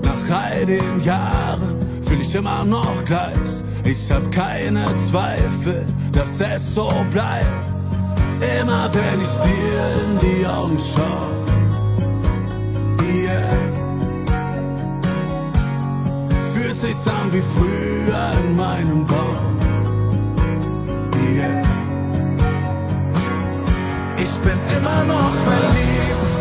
Nach 0.02 0.38
all 0.42 0.66
den 0.66 1.00
Jahren 1.04 1.78
fühl 2.02 2.20
ich 2.20 2.34
immer 2.34 2.64
noch 2.64 3.04
gleich. 3.04 3.53
Ich 3.84 4.10
hab 4.10 4.30
keine 4.32 4.84
Zweifel, 4.96 5.86
dass 6.12 6.40
es 6.40 6.74
so 6.74 6.90
bleibt. 7.10 7.46
Immer 8.60 8.90
wenn 8.92 9.20
ich 9.20 9.28
dir 9.28 9.82
in 10.02 10.18
die 10.18 10.46
Augen 10.46 10.78
schau. 10.78 11.34
Yeah. 13.02 13.50
Fühlt 16.52 16.76
sich's 16.76 17.06
an 17.06 17.32
wie 17.32 17.42
früher 17.42 18.32
in 18.42 18.56
meinem 18.56 19.06
Bauch. 19.06 19.54
Yeah. 21.36 21.62
Ich 24.16 24.38
bin 24.40 24.58
immer 24.78 25.04
noch 25.04 25.34
verliebt, 25.44 26.32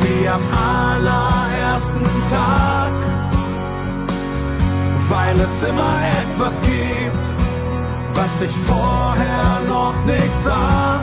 wie 0.00 0.28
am 0.28 0.42
allerersten 0.52 2.04
Tag, 2.30 2.92
weil 5.12 5.38
es 5.38 5.68
immer 5.68 5.94
etwas 6.22 6.54
gibt, 6.62 7.26
was 8.14 8.32
ich 8.46 8.56
vorher 8.72 9.52
noch 9.68 9.96
nicht 10.06 10.36
sah. 10.44 11.00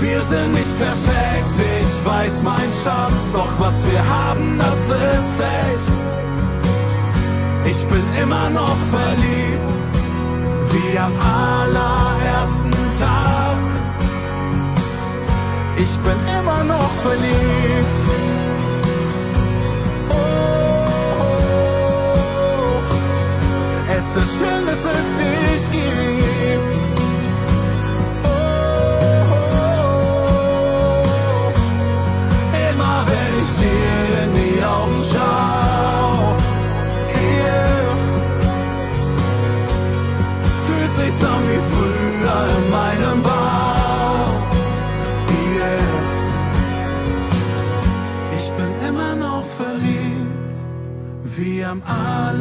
Wir 0.00 0.20
sind 0.22 0.52
nicht 0.52 0.74
perfekt, 0.78 1.54
ich 1.80 1.92
weiß 2.10 2.42
mein 2.42 2.70
Schatz, 2.82 3.20
doch 3.32 3.52
was 3.58 3.76
wir 3.90 4.02
haben, 4.18 4.58
das 4.58 4.82
ist 5.16 5.36
echt. 5.64 5.90
Ich 7.72 7.86
bin 7.92 8.04
immer 8.22 8.50
noch 8.50 8.78
verliebt, 8.96 9.72
wie 10.72 10.98
am 10.98 11.14
allerersten 11.42 12.80
Tag. 12.98 13.58
Ich 15.76 15.94
bin 16.06 16.18
immer 16.38 16.64
noch 16.64 16.92
verliebt. 17.06 18.09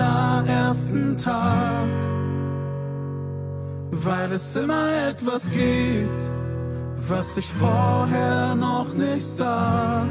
Allerersten 0.02 1.16
Tag. 1.18 1.88
Weil 3.92 4.32
es 4.32 4.56
immer 4.56 5.08
etwas 5.10 5.52
gibt, 5.52 6.24
was 7.08 7.38
ich 7.38 7.52
vorher 7.54 8.56
noch 8.56 8.94
nicht 8.94 9.26
sah. 9.26 10.06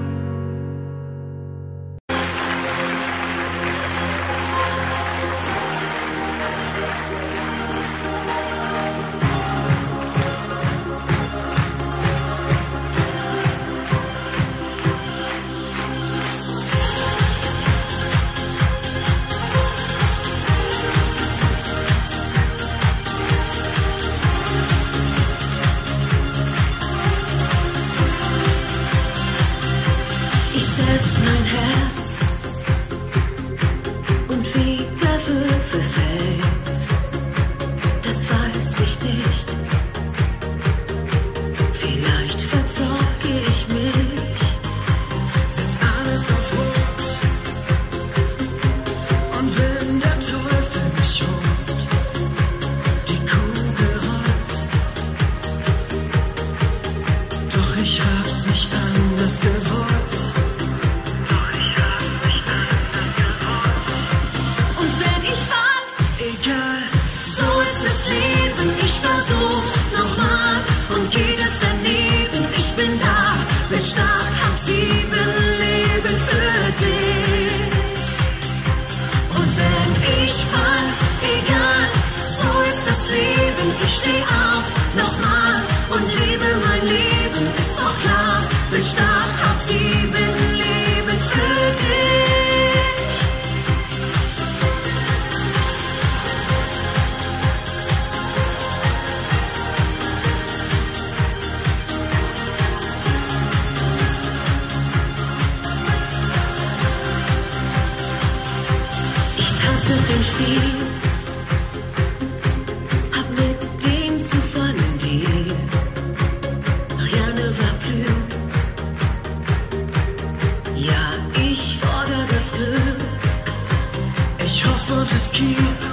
Gibt. 125.07 125.85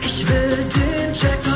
Ich 0.00 0.28
will 0.28 0.68
den 0.74 1.12
Jackpot 1.12 1.55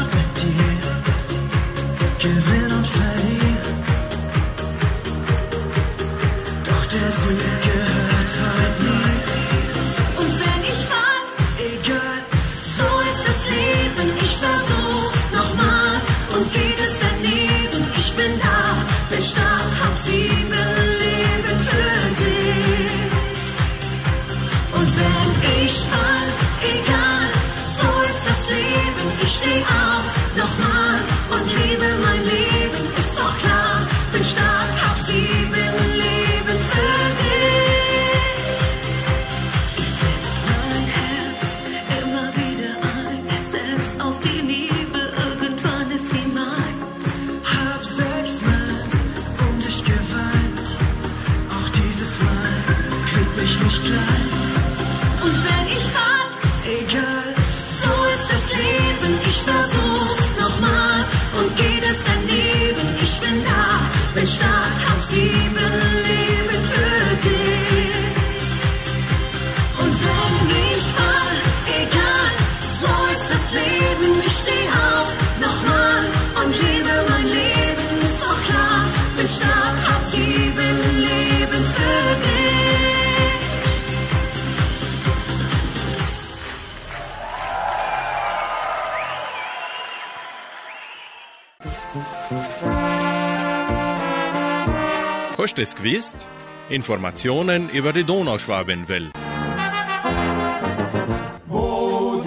Hast 95.41 95.57
du 95.57 95.63
es 95.63 95.75
gewusst? 95.75 96.27
Informationen 96.69 97.71
über 97.71 97.95
die 97.95 98.05
Donauschwabenwelle. 98.05 99.11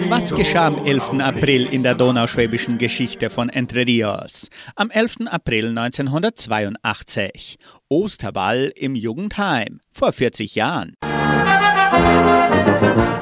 Was 0.08 0.34
geschah 0.34 0.66
am 0.66 0.84
11. 0.84 1.20
April 1.20 1.66
in 1.66 1.84
der 1.84 1.94
donauschwäbischen 1.94 2.76
Geschichte 2.76 3.30
von 3.30 3.50
Entre 3.50 3.86
Rios? 3.86 4.48
Am 4.74 4.90
11. 4.90 5.28
April 5.28 5.68
1982. 5.78 7.58
Osterball 7.88 8.72
im 8.74 8.96
Jugendheim. 8.96 9.78
Vor 9.92 10.12
40 10.12 10.56
Jahren. 10.56 10.94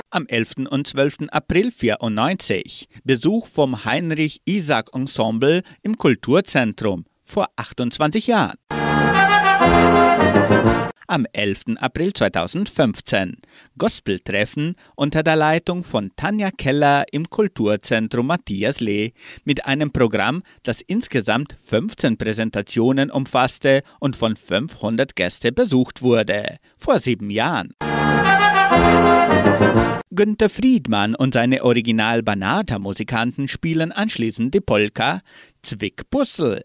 Am 0.08 0.26
11. 0.26 0.70
und 0.70 0.86
12. 0.86 1.28
April 1.30 1.70
94. 1.70 2.88
Besuch 3.04 3.46
vom 3.46 3.84
Heinrich-Isaac-Ensemble 3.84 5.60
im 5.82 5.98
Kulturzentrum. 5.98 7.04
Vor 7.20 7.48
28 7.56 8.26
Jahren. 8.26 8.56
Am 11.12 11.26
11. 11.34 11.76
April 11.78 12.14
2015 12.14 13.36
Gospeltreffen 13.76 14.76
unter 14.96 15.22
der 15.22 15.36
Leitung 15.36 15.84
von 15.84 16.10
Tanja 16.16 16.50
Keller 16.50 17.04
im 17.12 17.28
Kulturzentrum 17.28 18.28
Matthias 18.28 18.80
Lee 18.80 19.12
mit 19.44 19.66
einem 19.66 19.92
Programm, 19.92 20.42
das 20.62 20.80
insgesamt 20.80 21.54
15 21.60 22.16
Präsentationen 22.16 23.10
umfasste 23.10 23.82
und 24.00 24.16
von 24.16 24.36
500 24.36 25.14
Gästen 25.14 25.54
besucht 25.54 26.00
wurde. 26.00 26.56
Vor 26.78 26.98
sieben 26.98 27.28
Jahren. 27.28 27.74
Günter 30.10 30.48
Friedmann 30.48 31.14
und 31.14 31.34
seine 31.34 31.62
Original-Banata-Musikanten 31.62 33.48
spielen 33.48 33.92
anschließend 33.92 34.54
die 34.54 34.60
Polka 34.62 35.20
Zwickpuzzle. 35.62 36.62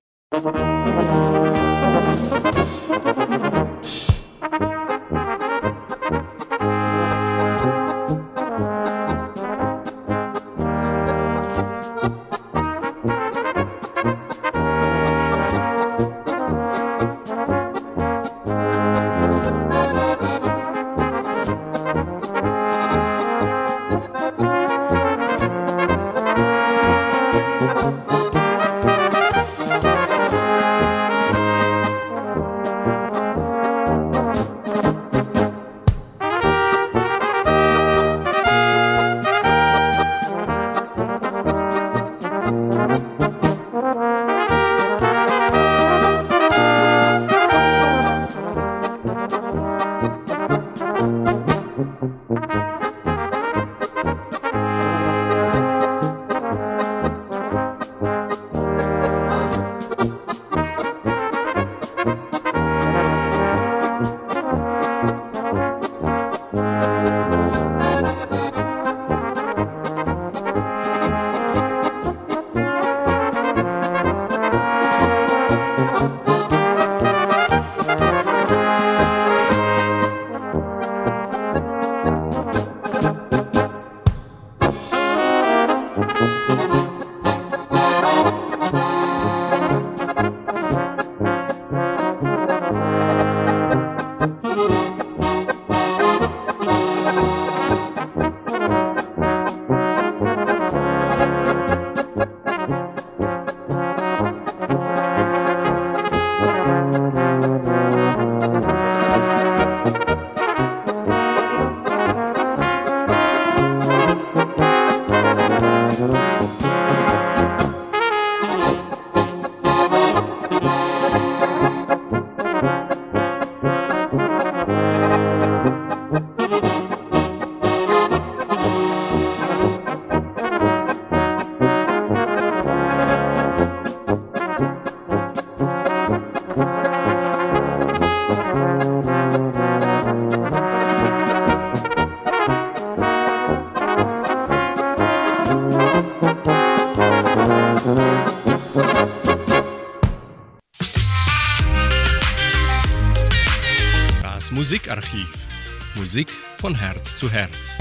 Zu 157.17 157.31
Herz. 157.31 157.75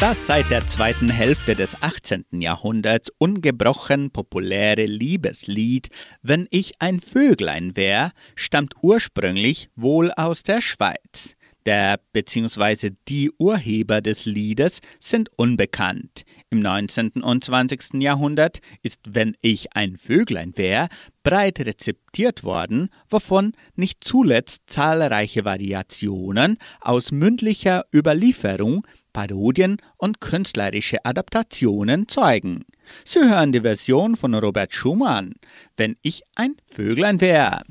Das 0.00 0.26
seit 0.26 0.50
der 0.50 0.66
zweiten 0.66 1.10
Hälfte 1.10 1.54
des 1.54 1.82
18. 1.82 2.24
Jahrhunderts 2.40 3.12
ungebrochen 3.18 4.10
populäre 4.10 4.86
Liebeslied 4.86 5.88
Wenn 6.22 6.48
ich 6.50 6.80
ein 6.80 7.00
Vöglein 7.00 7.76
wär, 7.76 8.12
stammt 8.34 8.74
ursprünglich 8.80 9.68
wohl 9.76 10.10
aus 10.12 10.42
der 10.42 10.62
Schweiz. 10.62 11.36
Der 11.66 11.98
bzw. 12.12 12.90
die 13.08 13.30
Urheber 13.38 14.00
des 14.00 14.26
Liedes 14.26 14.80
sind 15.00 15.30
unbekannt. 15.36 16.24
Im 16.50 16.60
19. 16.60 17.22
und 17.22 17.44
20. 17.44 17.94
Jahrhundert 17.94 18.60
ist 18.82 19.00
Wenn 19.08 19.36
ich 19.40 19.74
ein 19.74 19.96
Vöglein 19.96 20.52
wär 20.56 20.88
breit 21.22 21.60
rezeptiert 21.60 22.44
worden, 22.44 22.90
wovon 23.08 23.52
nicht 23.76 24.04
zuletzt 24.04 24.64
zahlreiche 24.66 25.44
Variationen 25.44 26.58
aus 26.80 27.12
mündlicher 27.12 27.86
Überlieferung, 27.94 28.86
Parodien 29.14 29.78
und 29.96 30.20
künstlerische 30.20 31.04
Adaptationen 31.04 32.08
zeugen. 32.08 32.64
Sie 33.04 33.20
hören 33.20 33.52
die 33.52 33.62
Version 33.62 34.16
von 34.16 34.34
Robert 34.34 34.74
Schumann, 34.74 35.34
Wenn 35.76 35.96
ich 36.02 36.22
ein 36.34 36.56
Vöglein 36.66 37.20
wär. 37.22 37.62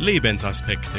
Lebensaspekte. 0.00 0.98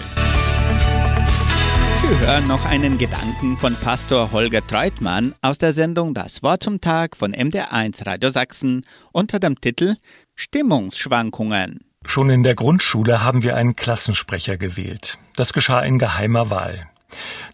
Sie 1.96 2.08
hören 2.08 2.48
noch 2.48 2.64
einen 2.64 2.98
Gedanken 2.98 3.58
von 3.58 3.76
Pastor 3.76 4.32
Holger 4.32 4.66
Treutmann 4.66 5.34
aus 5.42 5.58
der 5.58 5.74
Sendung 5.74 6.14
Das 6.14 6.44
Wort 6.44 6.64
zum 6.64 6.80
Tag 6.80 7.18
von 7.18 7.34
MDR1 7.34 8.06
Radio 8.06 8.30
Sachsen 8.30 8.86
unter 9.12 9.40
dem 9.40 9.60
Titel 9.60 9.96
Stimmungsschwankungen. 10.36 11.80
Schon 12.06 12.30
in 12.30 12.44
der 12.44 12.56
Grundschule 12.56 13.24
haben 13.24 13.44
wir 13.44 13.56
einen 13.56 13.74
Klassensprecher 13.74 14.58
gewählt. 14.58 15.18
Das 15.36 15.54
geschah 15.54 15.82
in 15.82 16.00
geheimer 16.00 16.50
Wahl. 16.50 16.89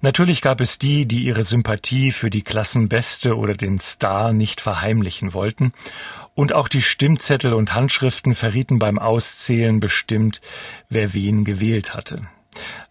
Natürlich 0.01 0.41
gab 0.41 0.61
es 0.61 0.77
die, 0.77 1.05
die 1.05 1.23
ihre 1.23 1.43
Sympathie 1.43 2.11
für 2.11 2.29
die 2.29 2.43
Klassenbeste 2.43 3.35
oder 3.35 3.55
den 3.55 3.79
Star 3.79 4.33
nicht 4.33 4.61
verheimlichen 4.61 5.33
wollten, 5.33 5.73
und 6.33 6.53
auch 6.53 6.67
die 6.67 6.81
Stimmzettel 6.81 7.53
und 7.53 7.73
Handschriften 7.73 8.35
verrieten 8.35 8.77
beim 8.77 8.99
Auszählen 8.99 9.79
bestimmt, 9.79 10.41
wer 10.89 11.13
wen 11.13 11.45
gewählt 11.45 11.93
hatte. 11.93 12.27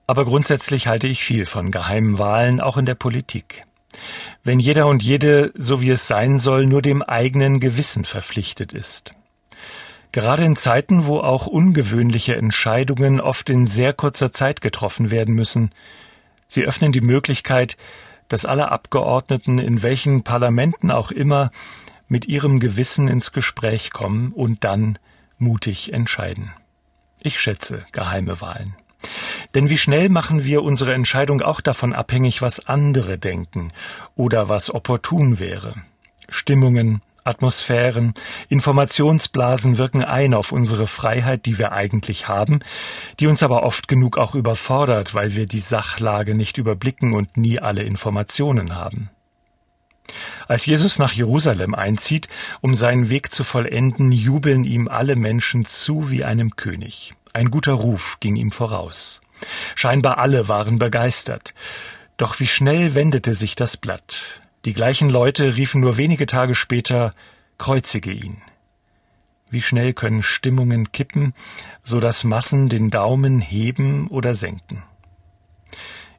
Aber 0.06 0.24
grundsätzlich 0.24 0.86
halte 0.86 1.08
ich 1.08 1.22
viel 1.22 1.46
von 1.46 1.70
geheimen 1.70 2.18
Wahlen, 2.18 2.60
auch 2.60 2.76
in 2.76 2.86
der 2.86 2.94
Politik. 2.94 3.64
Wenn 4.42 4.60
jeder 4.60 4.86
und 4.86 5.02
jede, 5.02 5.52
so 5.56 5.80
wie 5.80 5.90
es 5.90 6.06
sein 6.06 6.38
soll, 6.38 6.66
nur 6.66 6.82
dem 6.82 7.02
eigenen 7.02 7.60
Gewissen 7.60 8.04
verpflichtet 8.04 8.72
ist. 8.72 9.12
Gerade 10.12 10.44
in 10.44 10.56
Zeiten, 10.56 11.06
wo 11.06 11.18
auch 11.18 11.46
ungewöhnliche 11.46 12.36
Entscheidungen 12.36 13.20
oft 13.20 13.50
in 13.50 13.66
sehr 13.66 13.92
kurzer 13.92 14.30
Zeit 14.32 14.60
getroffen 14.60 15.10
werden 15.10 15.34
müssen, 15.34 15.70
sie 16.54 16.64
öffnen 16.64 16.92
die 16.92 17.00
Möglichkeit, 17.00 17.76
dass 18.28 18.44
alle 18.44 18.70
Abgeordneten 18.70 19.58
in 19.58 19.82
welchen 19.82 20.24
Parlamenten 20.24 20.90
auch 20.90 21.10
immer 21.10 21.50
mit 22.08 22.26
ihrem 22.26 22.60
Gewissen 22.60 23.08
ins 23.08 23.32
Gespräch 23.32 23.90
kommen 23.90 24.32
und 24.32 24.64
dann 24.64 24.98
mutig 25.38 25.92
entscheiden. 25.92 26.52
Ich 27.20 27.40
schätze 27.40 27.84
geheime 27.92 28.40
Wahlen. 28.40 28.76
Denn 29.54 29.68
wie 29.68 29.76
schnell 29.76 30.08
machen 30.08 30.44
wir 30.44 30.62
unsere 30.62 30.94
Entscheidung 30.94 31.42
auch 31.42 31.60
davon 31.60 31.92
abhängig, 31.92 32.40
was 32.40 32.66
andere 32.66 33.18
denken 33.18 33.68
oder 34.14 34.48
was 34.48 34.72
opportun 34.72 35.38
wäre. 35.38 35.72
Stimmungen, 36.28 37.02
Atmosphären, 37.26 38.12
Informationsblasen 38.50 39.78
wirken 39.78 40.04
ein 40.04 40.34
auf 40.34 40.52
unsere 40.52 40.86
Freiheit, 40.86 41.46
die 41.46 41.56
wir 41.56 41.72
eigentlich 41.72 42.28
haben, 42.28 42.60
die 43.18 43.26
uns 43.26 43.42
aber 43.42 43.62
oft 43.62 43.88
genug 43.88 44.18
auch 44.18 44.34
überfordert, 44.34 45.14
weil 45.14 45.34
wir 45.34 45.46
die 45.46 45.60
Sachlage 45.60 46.36
nicht 46.36 46.58
überblicken 46.58 47.14
und 47.14 47.38
nie 47.38 47.58
alle 47.58 47.82
Informationen 47.82 48.74
haben. 48.74 49.08
Als 50.48 50.66
Jesus 50.66 50.98
nach 50.98 51.12
Jerusalem 51.12 51.74
einzieht, 51.74 52.28
um 52.60 52.74
seinen 52.74 53.08
Weg 53.08 53.32
zu 53.32 53.42
vollenden, 53.42 54.12
jubeln 54.12 54.64
ihm 54.64 54.86
alle 54.86 55.16
Menschen 55.16 55.64
zu 55.64 56.10
wie 56.10 56.24
einem 56.24 56.56
König. 56.56 57.14
Ein 57.32 57.50
guter 57.50 57.72
Ruf 57.72 58.18
ging 58.20 58.36
ihm 58.36 58.52
voraus. 58.52 59.22
Scheinbar 59.74 60.18
alle 60.18 60.48
waren 60.48 60.78
begeistert. 60.78 61.54
Doch 62.18 62.38
wie 62.38 62.46
schnell 62.46 62.94
wendete 62.94 63.32
sich 63.32 63.56
das 63.56 63.78
Blatt. 63.78 64.42
Die 64.64 64.72
gleichen 64.72 65.10
Leute 65.10 65.56
riefen 65.56 65.80
nur 65.80 65.98
wenige 65.98 66.26
Tage 66.26 66.54
später 66.54 67.14
Kreuzige 67.58 68.12
ihn. 68.12 68.42
Wie 69.50 69.60
schnell 69.60 69.92
können 69.92 70.22
Stimmungen 70.22 70.90
kippen, 70.90 71.34
so 71.82 72.00
dass 72.00 72.24
Massen 72.24 72.68
den 72.68 72.90
Daumen 72.90 73.40
heben 73.40 74.08
oder 74.08 74.34
senken. 74.34 74.82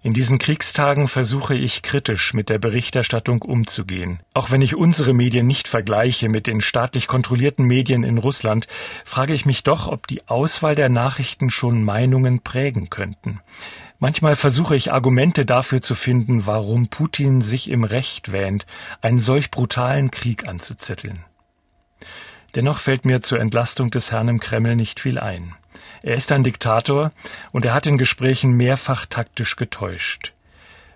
In 0.03 0.13
diesen 0.13 0.37
Kriegstagen 0.37 1.07
versuche 1.07 1.55
ich 1.55 1.81
kritisch 1.81 2.35
mit 2.35 2.49
der 2.49 2.59
Berichterstattung 2.59 3.41
umzugehen. 3.41 4.19
Auch 4.35 4.51
wenn 4.51 4.61
ich 4.61 4.75
unsere 4.75 5.15
Medien 5.15 5.47
nicht 5.47 5.67
vergleiche 5.67 6.29
mit 6.29 6.45
den 6.45 6.61
staatlich 6.61 7.07
kontrollierten 7.07 7.65
Medien 7.65 8.03
in 8.03 8.19
Russland, 8.19 8.67
frage 9.03 9.33
ich 9.33 9.47
mich 9.47 9.63
doch, 9.63 9.87
ob 9.87 10.05
die 10.05 10.27
Auswahl 10.27 10.75
der 10.75 10.89
Nachrichten 10.89 11.49
schon 11.49 11.83
Meinungen 11.83 12.41
prägen 12.41 12.91
könnten. 12.91 13.41
Manchmal 13.99 14.35
versuche 14.35 14.75
ich 14.75 14.91
Argumente 14.91 15.45
dafür 15.45 15.81
zu 15.81 15.95
finden, 15.95 16.45
warum 16.45 16.89
Putin 16.89 17.41
sich 17.41 17.69
im 17.69 17.83
Recht 17.83 18.31
wähnt, 18.31 18.65
einen 19.01 19.19
solch 19.19 19.51
brutalen 19.51 20.11
Krieg 20.11 20.47
anzuzetteln. 20.47 21.23
Dennoch 22.55 22.79
fällt 22.79 23.05
mir 23.05 23.21
zur 23.21 23.39
Entlastung 23.39 23.91
des 23.91 24.11
Herrn 24.11 24.27
im 24.27 24.39
Kreml 24.39 24.75
nicht 24.75 24.99
viel 24.99 25.19
ein. 25.19 25.55
Er 26.03 26.15
ist 26.15 26.31
ein 26.31 26.43
Diktator 26.43 27.11
und 27.51 27.65
er 27.65 27.73
hat 27.73 27.87
in 27.87 27.97
Gesprächen 27.97 28.51
mehrfach 28.51 29.05
taktisch 29.05 29.55
getäuscht. 29.55 30.33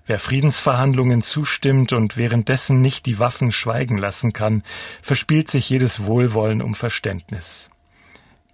Wer 0.05 0.19
Friedensverhandlungen 0.19 1.21
zustimmt 1.21 1.93
und 1.93 2.17
währenddessen 2.17 2.81
nicht 2.81 3.05
die 3.05 3.19
Waffen 3.19 3.51
schweigen 3.51 3.97
lassen 3.97 4.33
kann, 4.33 4.63
verspielt 5.01 5.51
sich 5.51 5.69
jedes 5.69 6.05
Wohlwollen 6.05 6.61
um 6.61 6.73
Verständnis. 6.73 7.69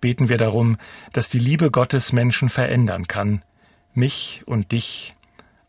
Beten 0.02 0.28
wir 0.28 0.38
darum, 0.38 0.78
dass 1.14 1.30
die 1.30 1.40
Liebe 1.40 1.72
Gottes 1.72 2.12
Menschen 2.12 2.50
verändern 2.50 3.08
kann, 3.08 3.42
mich 3.96 4.44
und 4.46 4.72
dich 4.72 5.14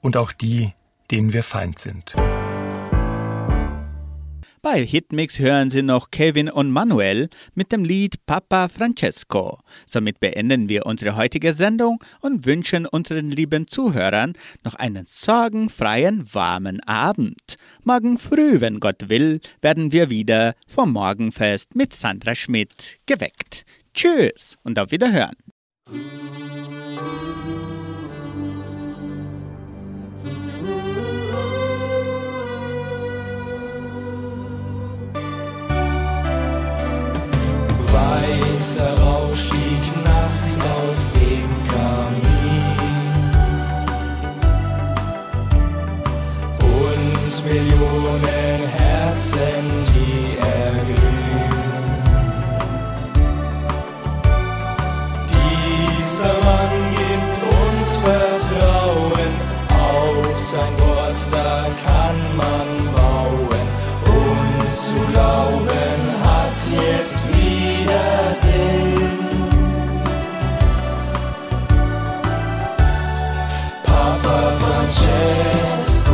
und 0.01 0.17
auch 0.17 0.33
die, 0.33 0.73
denen 1.11 1.33
wir 1.33 1.43
Feind 1.43 1.79
sind. 1.79 2.15
Bei 4.67 4.85
Hitmix 4.85 5.39
hören 5.39 5.71
Sie 5.71 5.83
noch 5.83 6.11
Kevin 6.11 6.51
und 6.51 6.73
Manuel 6.73 7.29
mit 7.55 7.71
dem 7.71 7.85
Lied 7.85 8.27
Papa 8.27 8.69
Francesco. 8.69 9.61
Somit 9.87 10.19
beenden 10.19 10.69
wir 10.69 10.87
unsere 10.87 11.15
heutige 11.15 11.53
Sendung 11.53 12.03
und 12.21 12.47
wünschen 12.47 12.85
unseren 12.85 13.31
lieben 13.31 13.69
Zuhörern 13.69 14.33
noch 14.65 14.75
einen 14.75 15.07
sorgenfreien, 15.07 16.27
warmen 16.35 16.81
Abend. 16.81 17.55
Morgen 17.85 18.19
früh, 18.19 18.61
wenn 18.61 18.81
Gott 18.81 19.09
will, 19.09 19.39
werden 19.63 19.93
wir 19.93 20.11
wieder 20.11 20.55
vom 20.67 20.93
Morgenfest 20.93 21.77
mit 21.77 21.95
Sandra 21.95 22.35
Schmidt 22.35 22.99
geweckt. 23.07 23.65
Tschüss 23.95 24.57
und 24.65 24.81
auf 24.81 24.91
Wiederhören. 24.91 25.37
Weißer 38.57 38.99
Rauch 38.99 39.37
stieg 39.37 39.85
nachts 40.03 40.57
aus 40.65 41.13
dem 41.13 41.51
Kamin 41.69 43.31
und 46.63 47.45
Millionen 47.45 48.61
Herzen, 48.79 49.85
die 49.93 50.39
erglühen. 50.39 51.53
Dieser 55.29 56.35
Mann 56.43 56.77
gibt 56.97 57.35
uns 57.61 57.97
Vertrauen 57.99 59.33
auf 59.69 60.39
sein 60.39 60.75
Wort, 60.79 61.29
da 61.31 61.67
kann 61.85 62.37
man 62.39 62.95
bauen 62.95 63.67
und 64.07 64.67
zu 64.67 64.95
glauben 65.13 66.01
hat 66.25 66.59
jetzt. 66.73 67.27
Papa 67.29 67.46
Francesco, 74.87 76.13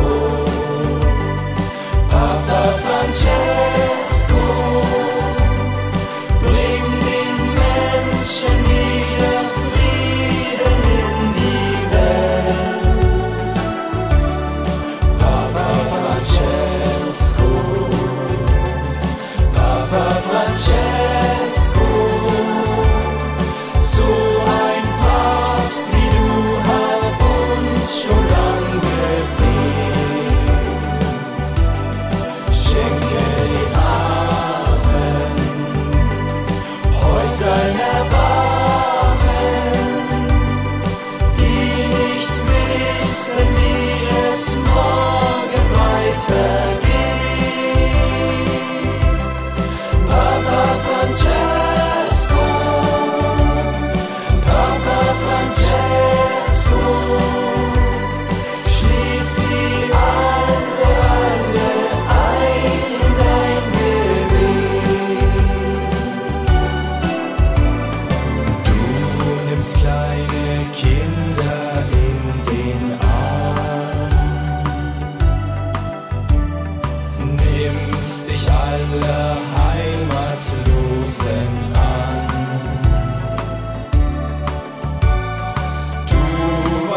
Papa 2.09 2.61
Francesco. 2.81 3.72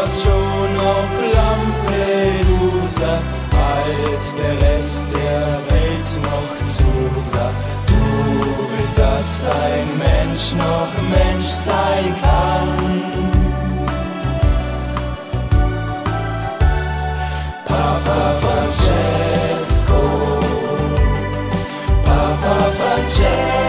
warst 0.07 0.23
schon 0.23 0.71
auf 0.79 1.13
Lampedusa, 1.33 3.13
als 3.51 4.35
der 4.35 4.55
Rest 4.61 5.07
der 5.11 5.59
Welt 5.69 6.09
noch 6.23 6.55
zusah. 6.63 7.51
Du 7.85 8.01
willst, 8.77 8.97
dass 8.97 9.47
ein 9.47 9.87
Mensch 9.97 10.53
noch 10.55 10.93
Mensch 11.09 11.45
sein 11.45 12.15
kann. 12.21 13.03
Papa 17.65 18.33
Francesco, 18.41 20.01
Papa 22.05 22.55
Francesco. 22.77 23.66